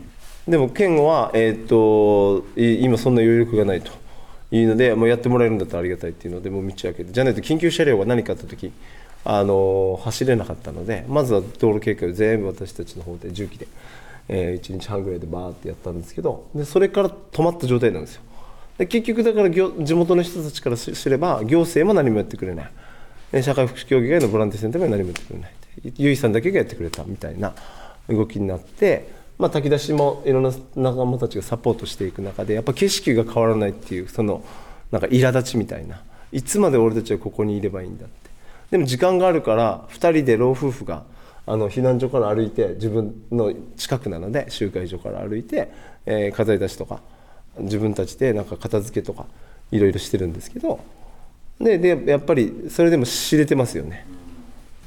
[0.47, 3.91] でも県は、えー、と今そんな余力がないと。
[4.55, 7.13] いうのでもうやってもらえるんだったらありがたいっていうのでもう道開けて。
[7.13, 8.71] じゃないと緊急車両が何かあった時
[9.25, 13.67] あの走れなかったのでまずは道路警戒を全部私たちの方で重機で、
[14.29, 18.23] え1日半ぐらいでバーってやったんですけどでそれから止まった状態なんですよ。
[18.77, 22.65] で結局だから地元の人たちからすれば行政も何もやってくれな
[23.33, 23.43] い。
[23.43, 25.53] 社会福祉協議会のボランティアセンターも何もやってくれない。
[25.97, 27.55] ゆいさんだけがやってくれたみたいな
[28.09, 29.09] 動きになって、
[29.39, 34.45] まあ、炊き出しもいろんな仲間たちがサポートしていく中でやっぱ景色が変わらないっていうその
[34.91, 36.03] なんか苛立ちみたいな。
[36.33, 38.31] いつまで俺たちはここにいればいいんだって。
[38.71, 41.05] でも時間があるから2人で老夫婦が
[41.45, 45.71] あの避難所から歩いて自分の近くなので集会所から歩いて、
[46.07, 47.01] えー、飾り出しとか
[47.59, 49.27] 自分たちでなんか片付けとか
[49.71, 50.81] いろいろしてるんですけど。
[51.61, 54.07] ででやっぱりそれでも知れてますよね。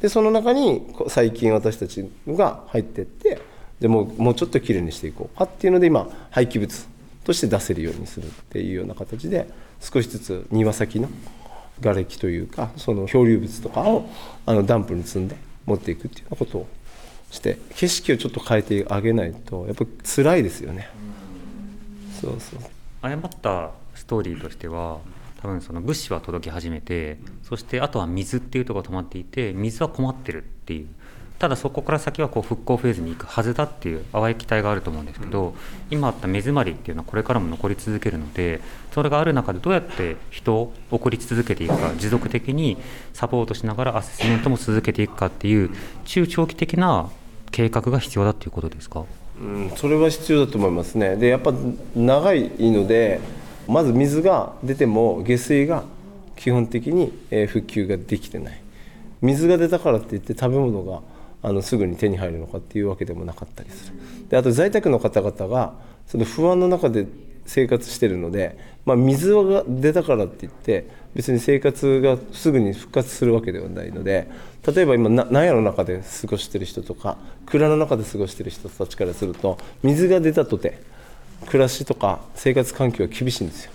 [0.01, 3.41] でその中に最近私たちが入ってって
[3.79, 6.88] でもうもうちょっときれいにしていこうかっていうので今廃棄物
[7.23, 11.10] として出せるようにするっていうような形で少しずつ庭先の
[11.81, 14.10] 瓦礫というかその漂流物とかを
[14.45, 16.67] あのダンプに積んで持っていくっていうようなことを
[17.31, 20.89] して景色をちょっと変えてあげないとやっぱ辛いですよね。
[22.21, 22.60] そうそう
[23.01, 24.99] 誤ったストーリーとしては
[25.45, 30.88] 多分その物資は届き始めてそしてあとは水っていうところが止まっていて水は困ってるっていう
[31.38, 35.53] ただそこから先はこう復興フェーズに行くはずだっていう淡い期待があると思うんですけど
[35.91, 38.60] 今あった目詰まりっていうのはこれからも残り続けるので
[38.91, 42.77] それがある中でどうやって人を送り続けていくか持続的に
[43.13, 45.69] サポートしながらアセスメントも続けていくかっていう
[46.05, 47.12] 中長期的な
[47.51, 49.05] 計画が必要だっていうことですか？
[49.39, 51.15] うん、それは必要だと思いますね。
[51.17, 51.53] でやっぱ
[51.95, 53.20] 長いので
[53.68, 55.84] まず水が出ても下水が
[56.36, 57.13] 基本的に、
[57.47, 58.61] 復旧ができてない。
[59.22, 61.01] 水が出たからって言って食べ物が
[61.41, 63.93] あのすぐに手に入るのかっていうわけでもなかったりする。
[64.30, 65.74] であと在宅の方々が
[66.07, 67.07] その不安の中で
[67.45, 74.28] 生活してるので、まあ、水が出たからって言って別に生活がすぐに復活するわけではないので
[74.66, 80.80] 例えば今納屋の中で過ごしてる人とか蔵の中で過ごしてる人たちからすると水が出たとて
[81.46, 83.72] 暮らしとか生活環境が厳しいんですよ。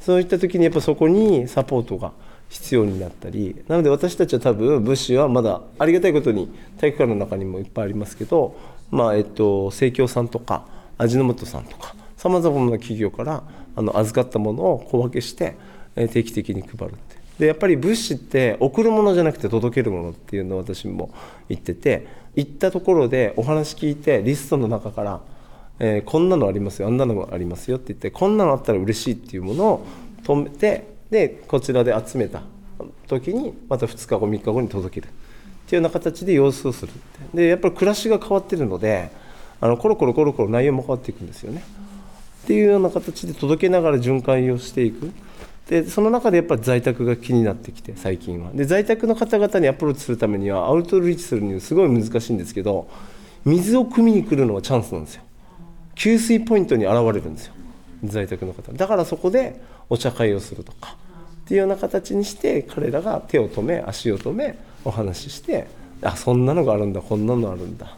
[0.00, 2.12] そういった時にやっぱそこにサポートが
[2.50, 8.54] 必要になったりなので私たちは多分物資はまだありがたいことに体育館の中にもいっぱいありますけど
[8.90, 10.66] まあえっと生協さんとか
[10.98, 13.42] 味の素さんとかさまざまな企業から
[13.76, 15.56] あの預かったものを小分けして
[15.94, 17.14] 定期的に配るって。
[17.38, 21.10] でやっぱり物資って送るものじゃなくて届けるものっていうのを私も
[21.48, 25.20] 言ってて行ったところでお話聞いてリストの中から、
[25.78, 29.86] えーこんなのありますよあんなのもありますよって言ってこんなのあったら嬉しいっていうものを
[30.22, 32.42] 止めてでこちらで集めた
[33.06, 35.08] 時にまた2日後3日後に届ける。
[35.08, 36.98] っていうような形で様子をするって。
[37.36, 39.10] でやっぱり暮らしが変わってるので
[39.60, 41.62] あのコロコロコロコロ内容も変わっていくんですよね。
[42.44, 45.10] っていうような形で届けながら巡回をしていく。
[45.68, 48.50] でその中でやっぱり在宅が気になってきて最近は。
[48.52, 52.88] で在宅の方々にアプローチするためにはアウトリーチするにはすごい難しいんですけど
[53.46, 55.22] 水を汲みに来るのはチャンスなんですよ。
[55.94, 57.54] 給水ポイントに現れるんですよ。
[58.04, 58.72] 在宅の方。
[58.72, 60.96] だからそこでお茶会をするとか
[61.44, 65.66] っていうような形にして彼らが手を止め足を止めお話しして
[66.02, 67.96] あそんなのがあるんだこんなのあるんだって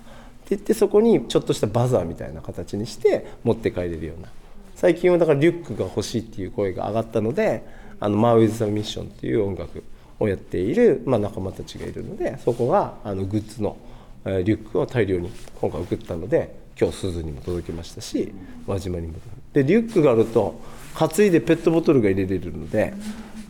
[0.51, 4.29] 言ってそこにちょっとしたバザーみたいな形にして持って帰れるような。
[4.75, 7.65] 最近はだからリュックが欲しいっていう声が上がったので
[7.99, 9.83] あのマーウィズ・ザ・ミッションっていう音楽
[10.21, 13.79] をやっている、まあ、仲間たちがいるのでそこがあのグッズの
[14.25, 15.31] リュックを大量に
[15.61, 18.33] 今回送ったので今日鈴にも届きましたし
[18.67, 19.15] 輪島にも
[19.53, 20.61] でリュックがあると
[20.95, 22.95] 担いでペットボトルが入れれるので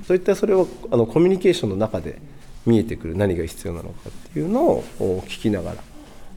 [0.07, 2.21] そういったそれをあのコミュニケーションの中で
[2.65, 4.85] 見えてくる何が必要なのかっていうのを
[5.27, 5.77] 聞きながら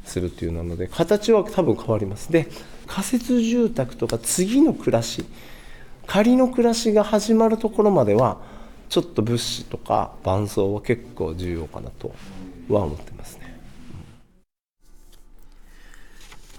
[0.06, 2.32] するっていうなので形は多分変わります。
[2.32, 2.48] で
[2.88, 5.26] 仮設住宅とか次の暮らし
[6.08, 8.38] 仮の暮らしが始まるところまでは
[8.90, 12.16] ちょっと物資とか伴走は結構重要かなと
[12.68, 13.60] は思ってますね。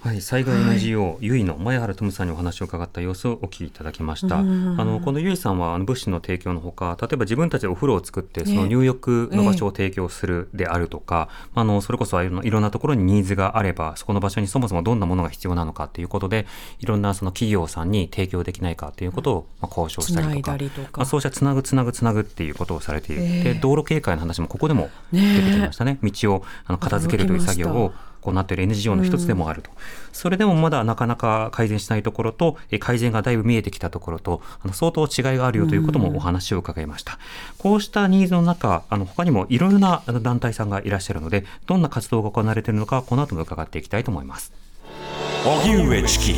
[0.03, 1.45] はい、災害 NGO、ゆい。
[1.45, 4.39] の前原智さんにお話を伺った様子をお聞きいただきました。
[4.39, 16.47] あのこのゆいさんはあの物資の提供のほか、例えば自分たちでお風呂を作ってその入浴の場所を提供するであるとか、あのそれこそいろんないろんなところにニーズがあれば、そこの場所にそもそもどんなものが必要なのかということで、
[16.79, 21.01] いろんなその企業さんに提供できないかということをまあ交渉したりとか、とか。
[21.01, 23.45] まあ、そうしたつなぐつなぐつなぐっていうことをされている。
[23.45, 25.99] で道路警戒の話もここでも出てきましたね。
[26.03, 27.93] 道をあの片付けるという作業を
[28.23, 29.71] 行っている NGO の一つでもあると、
[30.13, 37.19] それでもまだなかなか改善しないところと、え改善がだいぶ見えてきたところと、あの相当違いがあるよということもお話を伺いました。
[37.59, 44.53] こうしたニーズの中、あの他にもいろいろな団体さんがいらっしゃるので、どんな活動が行われているのか、この後も伺っていきたいと思います。
[45.45, 46.35] 荻上チキ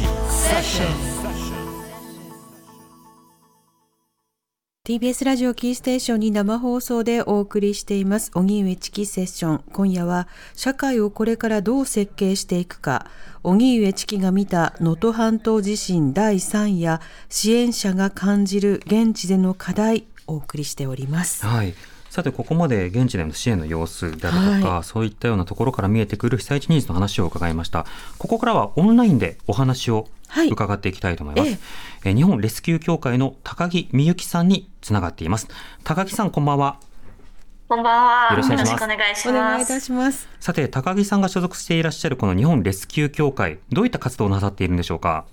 [4.85, 8.33] TBS ラジオキーステーションに生放送でお送りしています。
[8.35, 9.65] 荻上チキセッション。
[9.73, 10.27] 今夜は
[10.57, 13.07] 社会をこれからどう設計していくか。
[13.45, 21.47] 荻上チキが見た能登半島地震第3夜支援者が感じる現地での課題お送りしております。
[21.47, 21.75] はい。
[22.11, 27.87] さて、ここまで現地での支援の様子であるとか、そういったようなところから見えてくる被災地ニーズの話を伺いました。
[28.19, 30.13] ここからはオンラインでお話をはい
[30.51, 31.49] 伺っていきたいと思います。
[31.51, 31.53] え
[32.05, 35.47] えー日本レスキュー協会の高木美幸さんにつながっています。
[35.85, 36.81] 高木さん、こんばんは。
[37.69, 38.29] こんばんは。
[38.33, 39.87] よろしくお願いしますお願いしお願いいたます。
[39.87, 45.27] しますさて、高木さんが所属していらっしゃるこの日本レスキュー協会、どういった活動をなさっているんでしょうか？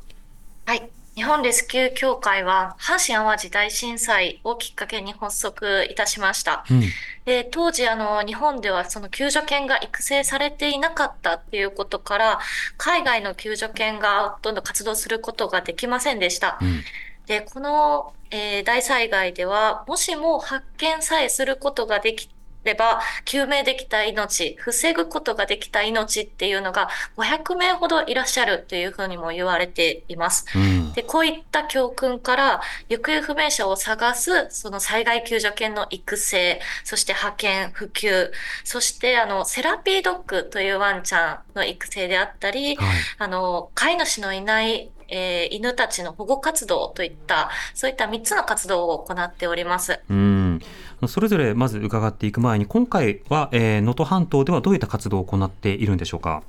[0.68, 0.88] はい。
[1.20, 6.64] 日本レスキュー協会は、阪神淡路大震災をきっかけに発足いたしました。
[6.72, 6.96] うん。
[7.26, 12.40] で、当時、あの、日本ではその救助犬が育成されていなかったっていうことから、
[12.78, 16.58] 海外の救助犬がほとんど活動することができませんでした。
[16.62, 16.84] うん。
[17.26, 22.30] で、この、えー大災害では、もしも発見さえすることができ
[22.64, 30.46] れば、救命できた命、防ぐことができた命っていうのが500名ほどいらっしゃるというふうにも言われています。
[30.56, 30.94] うん。
[30.94, 38.32] で、こういった教訓から、行方不明者を探す、その災害救助犬の育成、そして派遣、普及、
[38.64, 42.88] そして、あの、セラピードッグというワンちゃんの育成であったり、はい。
[43.18, 50.00] あの、飼い主のいない、えー犬たちの保護活動といった、そういった3つの活動を行っております。
[50.10, 50.62] うん。
[51.08, 56.44] それぞれまず伺っていく前に、今回は、えー能登半島ではどういった活動を行っているんでしょうか？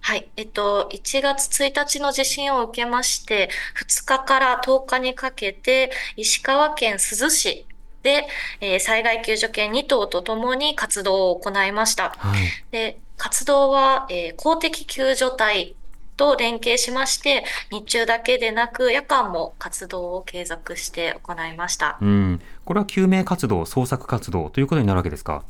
[0.00, 0.28] はい。
[0.36, 3.48] えっと、1月1日の地震を受けまして、
[3.80, 7.66] 2日から10日にかけて、石川県珠洲市
[8.02, 8.26] で、
[8.60, 12.14] えー災害救助犬2頭とともに活動を行いました。
[12.18, 12.42] はい。
[12.70, 15.74] で、活動は、えー公的救助隊
[16.16, 21.98] と連携しまして、日中だけでなく夜間も活動を継続して行いました。
[22.00, 22.40] うん。
[22.64, 25.42] これは救命活動、捜索活動ということになるわけですか？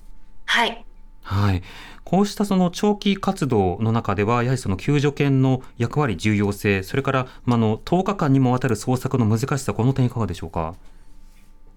[0.46, 0.84] はい。
[1.22, 1.62] はい。
[2.04, 10.74] こうしたその長期活動の中では、やはりその救助犬の役割、重要性、それから、まあ、あの、10日間にもわたる捜索の難しさ、この点いかがでしょうか？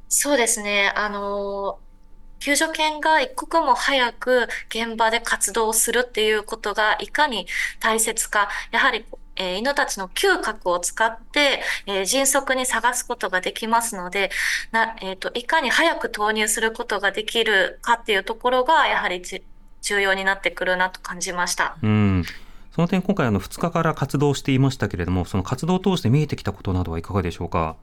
[0.09, 0.91] そうですね。
[0.95, 1.86] あのー
[2.39, 7.47] 救助犬が一刻も早く現場で活動するっていうことがいかに
[7.79, 14.31] 大切か、やはり、えー犬たちの嗅覚を使って、えー迅速に探すことができますので、
[14.71, 19.21] な、えっと、いかに早く投入することができるかっていうところが、やはり
[19.81, 21.77] 重要になってくるなと感じました。
[21.83, 22.23] うん。
[22.71, 27.75] その点、今回あの2日から活動していましたけれども、その活動を通して見えてきたことなどはいかがでしょうか？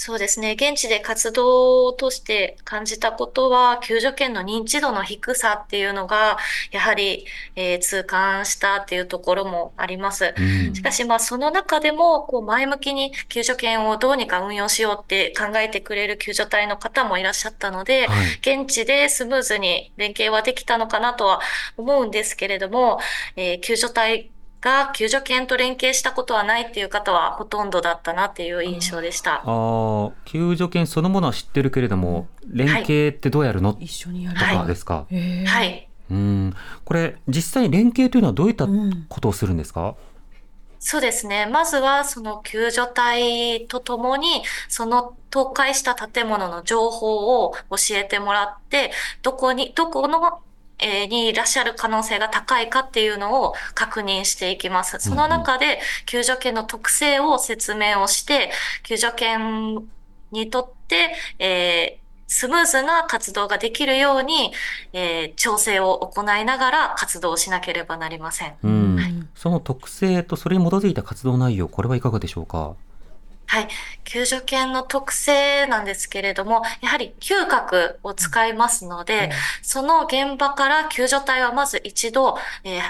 [0.00, 0.52] そうですね。
[0.52, 6.38] 現地で活動を通して感じたことは、救助犬の認知度の低さっていうのが、
[6.70, 7.26] やはり、
[7.56, 10.34] えー痛感したっていうところもあります。
[10.38, 18.26] うんしかし、まあ、その中でも、こう、前向きに救助犬をどうにか運用しようって考えてくれる救助隊の方もいらっしゃったので、はい。
[18.36, 21.40] 現地でスムーズに連携はできたのかなとは
[21.76, 23.00] 思うんですけれども、
[23.34, 24.30] えー救助隊
[24.60, 29.34] が救助犬と連携したことはないっていう方はほとんどだったなっていう印象でした。
[29.34, 35.88] ああ、救助犬そのものは知ってるけれども、連携ってどうやるの、と一緒にやるはいかですか、へえはい。
[36.10, 36.54] うん。
[36.84, 39.94] これ、実際連携というのはどういったうんことをするんですか、
[40.80, 41.46] そうですね。
[41.46, 48.92] まずは、その救助隊とともに、その倒壊した建物の情報を教えてもらって、
[49.22, 50.47] どこに、どこの、えー
[50.80, 54.98] にいらっしゃる可能性が高いかっていうのを確認していきます。
[55.00, 58.50] その中で、救助犬の特性を説明をして、
[58.84, 59.88] 救助犬
[60.30, 64.52] にとって、えースムーズな活動ができるように、
[64.92, 68.52] えー調整を行いながら活動しなければなりません。
[68.62, 69.28] うん。
[69.34, 72.74] その特性とそれに基づいた活動内容、これはいかがでしょうか？
[73.50, 73.68] はい。
[74.04, 79.30] 救助犬の特性なんですけれども、やはり嗅覚を使いますので、
[79.62, 82.82] その現場から救助隊はまず一度、えー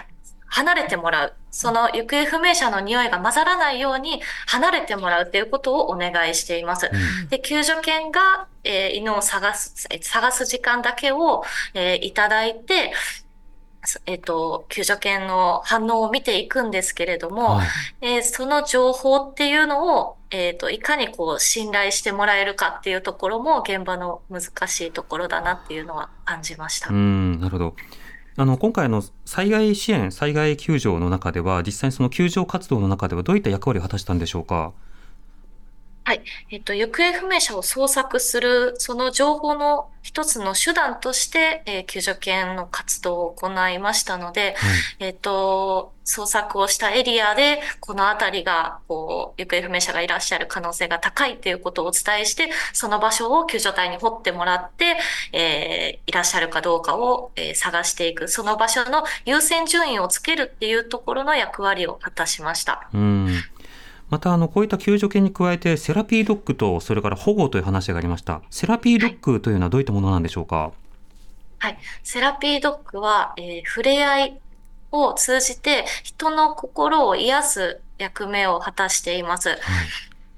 [0.50, 1.34] 離れてもらう。
[1.50, 6.90] その行方不明者の匂いが混ざらないように離れてもらうということをお願いしています。
[7.28, 11.44] で、救助犬が、えー犬を探す、え探す時間だけを、
[11.74, 13.27] えーいただいて、そ
[14.06, 17.66] えっと、救助犬の反応を見ていくんですけれども、はい。
[18.00, 26.90] えーその情報っていうのを、えっと、いかにこう、信頼してもらえるかっていうところも現場の難しいところだなっていうのは感じました。
[26.90, 27.76] うん、なるほど。
[28.36, 34.72] あの、今回の災害支援、災害救助の中では、実際にその救助活動の中ではどういった役割を果たしたんでしょうか？
[36.08, 36.22] はい。
[36.48, 44.56] えっと、行方不明者を捜索する、その情報の一つの手段として、えー救助犬の活動を行いましたので、
[45.00, 54.96] えっと、捜索をしたエリアで、この辺りが、こう、行方不明者がいらっしゃる可能性が高いっていうことをお伝えして、その場所を救助隊に掘ってもらって、
[55.34, 62.88] えーいらっしゃるかどうかを、えー探していく、その場所の優先順位をつけるっていうところの役割を果たしました。
[62.94, 63.44] うん。
[64.10, 68.40] また、あの、こういった救助犬に加えて、セラピードッグと、それから保護という話がありました。
[68.50, 70.72] セラピードッグというのはどういったものなんでしょうか？
[71.58, 71.78] はい。
[72.02, 74.40] セラピードッグは、えー触れ合い
[74.90, 79.58] を通じて人の心を癒す役目を果たしています。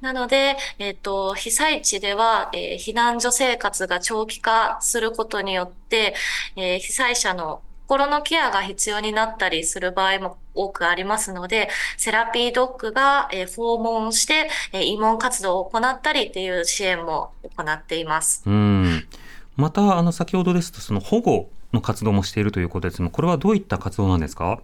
[0.01, 6.15] なので、えっと、被災地では、えー避難所生活が長期化することによって、
[6.57, 18.45] えー被災者の心のケアが必要になったりする場合も多くありますので、セラピードッグが、えー訪問して、えー慰問活動を行ったりっていう支援も行っています。
[18.47, 19.09] うん。
[19.57, 24.61] また、あの、先ほどですと、その保護の活動もしているということですが、これはどういった活動なんですか？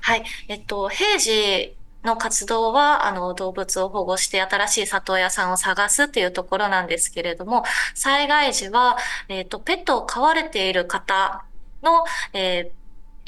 [0.00, 0.22] はい。
[0.46, 1.74] えっと、平時
[2.04, 7.64] の活動は、あの、動物を保護して新しい里親さんを探すっていうところなんですけれども、
[7.96, 11.42] 災害時は、えっと、ペットを飼われている方
[11.82, 12.72] の、え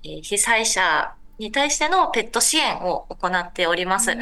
[0.05, 4.15] ーえー被災者に対してのペット支援を行っております。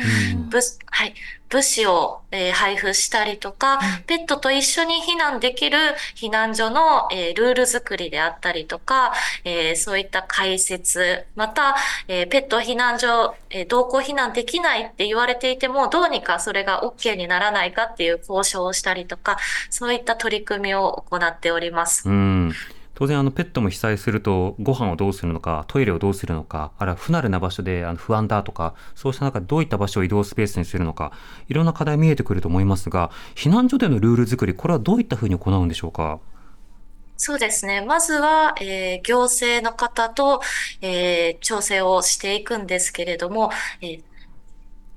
[0.49, 1.14] 物はい、
[1.51, 5.76] 物資を、えー配布したりとか、ペットと一緒に避難できる
[6.16, 9.12] 避難所の、えールール作りであったりとか、
[9.45, 11.76] えーそういった解説、また、
[12.09, 19.37] えーペット避難所、えー同行避難できないって言われていても、どうにかそれが OK にならないかっていう交渉をしたりとか、
[19.68, 22.09] そういった取り組みを行っております。
[22.09, 22.53] うん。
[23.01, 31.11] 当然あのペットも被災するとご飯をどうするのかトイレをどうするのかあるいは不慣れな場所であの不安だとかそうした中でどういった場所を移動スペースにするのか
[31.48, 36.20] いろんな課題見えてくると思いますが避難所でのルール作りこれはどういったふうに行うんでしょうか？
[37.16, 37.82] そうですね。
[37.82, 40.40] まずは、えー行政の方と、
[40.80, 44.03] えー調整をしていくんですけれども、えー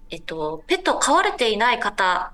[0.09, 2.33] えっと、ペット飼われていない方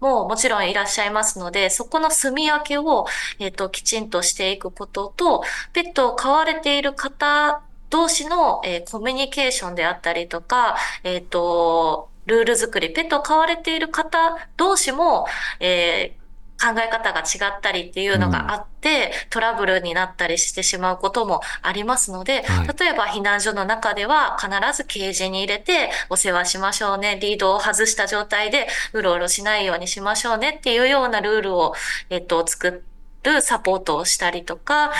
[0.00, 3.06] ももちろんいらっしゃいますので、そこの住み分けを、
[3.38, 5.42] えっと、きちんとしていくことと、
[5.72, 15.26] ペットを飼われている方同士の、えーコミュニケーションであったりとか、えっと、ルール作り、ペットを飼われている方同士も、
[15.60, 16.17] え
[16.60, 22.68] 考え方が違ったりっていうのがあって、トラブルになったりしてしまうこともありますので、はい。
[22.78, 31.74] 例えば避難所の中では必ずケージに入れてお世話しましょうね、リードを外した状態でうろうろしないようにしましょうねっていうようなルールを、
[32.10, 32.82] えっと、作
[33.22, 34.92] るサポートをしたりとか、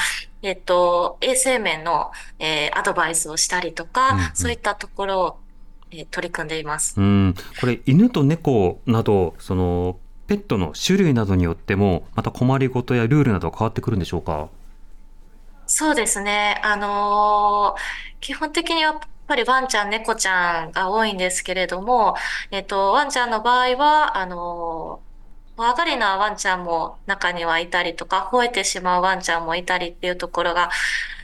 [0.42, 4.30] えっと、衛生面の、えーアドバイスをしたりとか、うんうん。
[4.34, 5.40] そういったところを、
[5.90, 6.94] えー取り組んでいます。
[7.00, 7.34] うん。
[7.60, 9.98] これ犬と猫などその
[10.28, 14.48] ペットの種類などによってもまた困りごとやルールなど変わってくるんでしょうか？
[15.66, 16.60] そうですね。
[16.64, 17.80] あのー
[18.20, 22.16] 基本的にはやっぱりワンちゃん、猫ちゃんが多いんですけれども、
[22.50, 25.08] えっと、ワンちゃんの場合は、あのー
[25.58, 30.70] 怖がりなワンちゃんも中にはいたりとか、吠えてしまうワンちゃんもいたりっていうところが、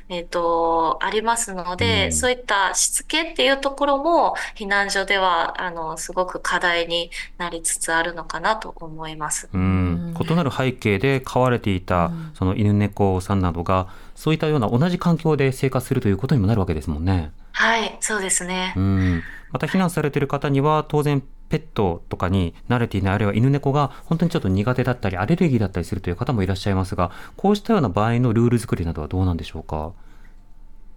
[0.09, 9.49] えっと、ありますので、うんそういったしつけっていうところも、避難所では、あの、すごく課題になりつつあるのかなと思います。
[9.53, 17.33] うん異なる背景で飼われていたその犬猫さんなどがそういったような同じ環境で生活するということにもなるわけですもんね。
[17.53, 18.81] はい、そうですねう。
[18.81, 21.23] ん、また避難されている方には当然
[21.55, 29.93] ペットとかに慣れていないあるいは犬猫が本当にちょっと苦手だったりアレルギーだったりするという方もいらっしゃいますがこうしたような場合のルール作りなどはどうなんでしょうか？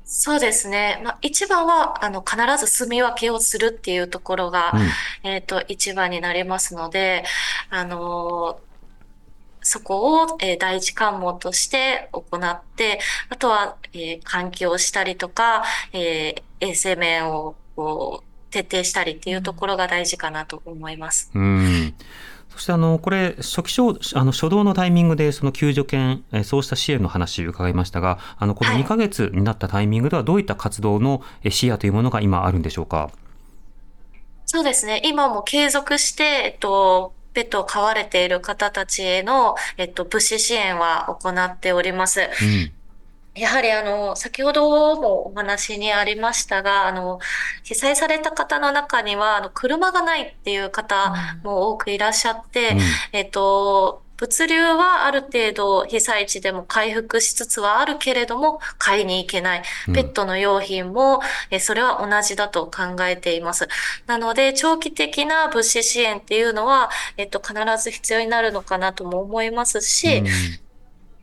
[0.09, 1.01] そうですね。
[1.03, 4.71] まあ、一番は、あの、必ず住み分けをするっていうところが、
[5.23, 7.25] うんえっと、一番になりますので、
[7.69, 8.67] あのー
[9.63, 18.26] そこを、えー第一関門として行って、あとは、えー換気をしたりとか、えー衛生面をこう
[18.63, 21.31] 徹底したりっていうところが大事かなと思います。
[21.33, 21.93] うん
[22.49, 33.11] そしてあのこれ初期症あの初動のタイミングでその救助犬えーそうした支援の話伺いましたがあのこのはい2ヶ月になったタイミングではどういった活動のえー視野というものが今あるんでしょうか？
[34.45, 35.01] そうですね。
[35.05, 42.21] 今も継続して、えっと、ペットを飼われている方たちへの、えっと、物資支援は行っております。
[42.21, 42.71] うん
[43.37, 44.69] やはりあの、先ほど
[44.99, 47.19] もお話にありましたが、あの、
[47.63, 51.13] 被災された方の中には、あの、車がないっていう方
[51.43, 52.79] も多くいらっしゃって、うん
[53.13, 59.63] えっと、物流はある程度被災地でも回復しつつはあるけれども、買いに行けない。
[59.87, 63.67] うんペットの用品も、えそれは同じだと考えています。
[64.05, 70.27] なので、長期的な物資支援っていうのは、えっと、必ず必要になるのかなとも思いますし、うん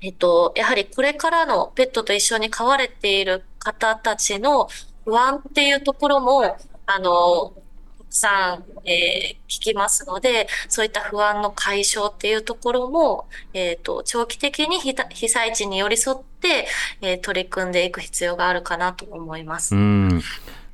[0.04, 4.68] えっと、やはりこれからのペットと一緒に飼われている方たちの
[5.06, 6.42] 不安っていうところも、
[6.84, 7.54] あの、
[7.98, 16.66] たくさん、えー聞きますので、そういった不安の解消っていうところも、えっと、長期的に被災地に寄り添って、
[17.00, 19.74] えー取り組んでいく必要があるかなと思います。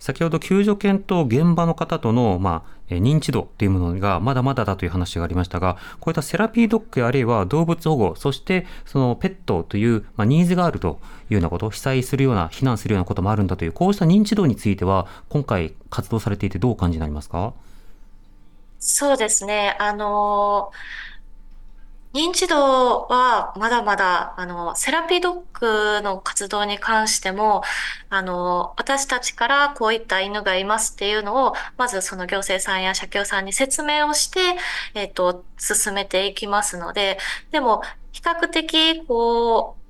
[0.01, 10.99] 先ほど救助犬と現場の方との、まあ、認知度というものがまだまだだという話がありましたが、こういったセラピードッグあるいは動物保護、そしてそのペットという、ま、ニーズがあると
[11.31, 17.53] いうようなこと、被災するような、避難するようなこともあるんだという、こうした認知度については、今回活動されていてどうお感じになりますか？
[18.83, 19.77] そうですね。
[19.79, 20.71] あの
[22.13, 27.63] 認知度はまだまだ、あの、セラピードッグの活動に関しても、
[28.09, 34.41] あの、私たちからこういった犬がいますっていうのを、まずその行政さんや社協さんに説明をして、
[34.95, 37.17] えっと、進めていきますので、
[37.53, 39.81] でも、比較的、こう、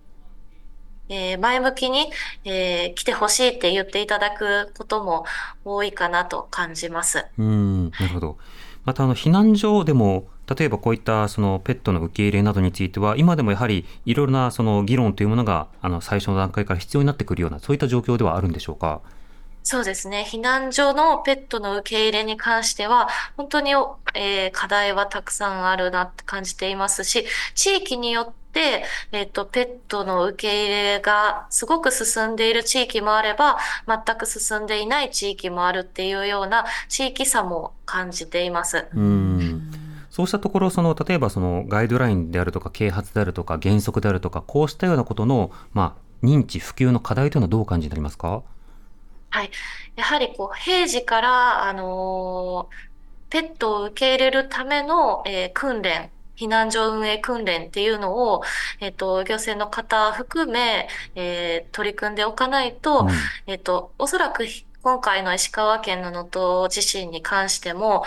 [1.13, 2.11] えー前向きに、
[2.45, 5.25] えー来てほしいって言っていただくことも
[5.65, 7.27] 多いかなと感じます。
[7.39, 8.39] うん、なるほど。
[8.85, 19.01] またあの避難所でも例えばこういったそのペットの受け入れなどについては今でもやはりいろいろなその議論というものがあの最初の段階から必要になってくるようなそういった状況ではあるんでしょうか？
[19.63, 20.27] そうですね。
[20.27, 23.73] 避難所のペットの受け入れに関しては、本当に、
[24.15, 38.87] えー課題はたくさんあるなって感じていますし、地域によって、えっと、ペットの受け入れがすごく進んでいる地域もあれば、全く進んでいない地域もあるっていうような地域差も感じています。
[38.95, 39.30] うん
[40.21, 48.43] そうしたところ、その例えばそのガイドラインであるとか、啓発であるとか、原則であるとか、こうしたようなことの、まあ、認知、普及の課題というのはどうお感じになりますか？
[49.31, 49.51] はい。
[49.97, 52.91] やはりこう、平時から、あのー
[53.31, 58.43] ペットを受け入れるための、えー訓練、避難所運営訓練っていうのを、
[58.81, 63.09] えっと、行政の方含め、えー取り組んでおかないと、うん
[63.47, 68.03] えっと、おそらくひ今回の石川県の能登地震に関しても、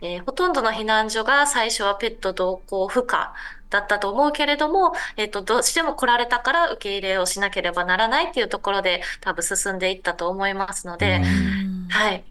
[0.00, 3.34] えーほとんどの避難所が最初はペット同行不可
[3.70, 11.20] だったと思うけれども、えっと、どうしても来られたから受け入れをしなければならないっていうところで多分進んでいったと思いますので、
[11.90, 12.24] はい。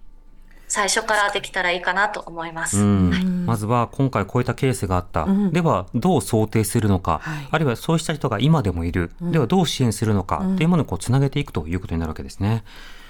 [0.69, 2.77] 最初からできたらいいかなと思います。
[2.77, 12.63] うんまずは今回こういったケースがあった、うんではどう想定するのか、はいあるいはそうした人が今でもいる、ではどう支援するのか、っていうものをこうつなげていくということになるわけですね。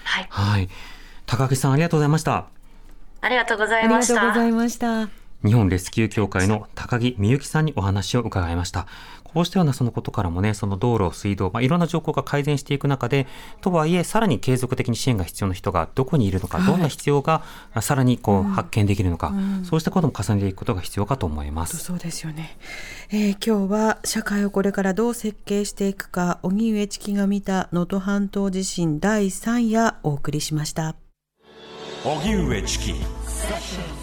[0.03, 0.27] はい。
[0.29, 0.69] はい。
[1.25, 2.56] 高木さんありがとうございました。
[3.21, 4.19] ありがとうござありがいました。
[4.19, 5.09] とうございました。
[5.45, 8.87] 日本レスキュー協会の高木美幸さんにお話を伺いました。
[9.23, 13.27] こうしたようなそのことからもね、その道路、水道、まあ、いろんな状況が改善していく中で、
[13.61, 17.43] とはいえ、さらに継続的に支援が必要な人がどこにいるのか、はいどんな必要が
[17.73, 21.77] あさらにこう発見できるのか、そうしたことも重ねていくことが必要かと思います。
[21.77, 22.57] そうですよね、
[23.11, 30.95] えー今日は社会をこれからどう設計していくか荻上チキが見た能登半島地震第3夜お送りしました
[32.07, 33.96] 荻上チキ。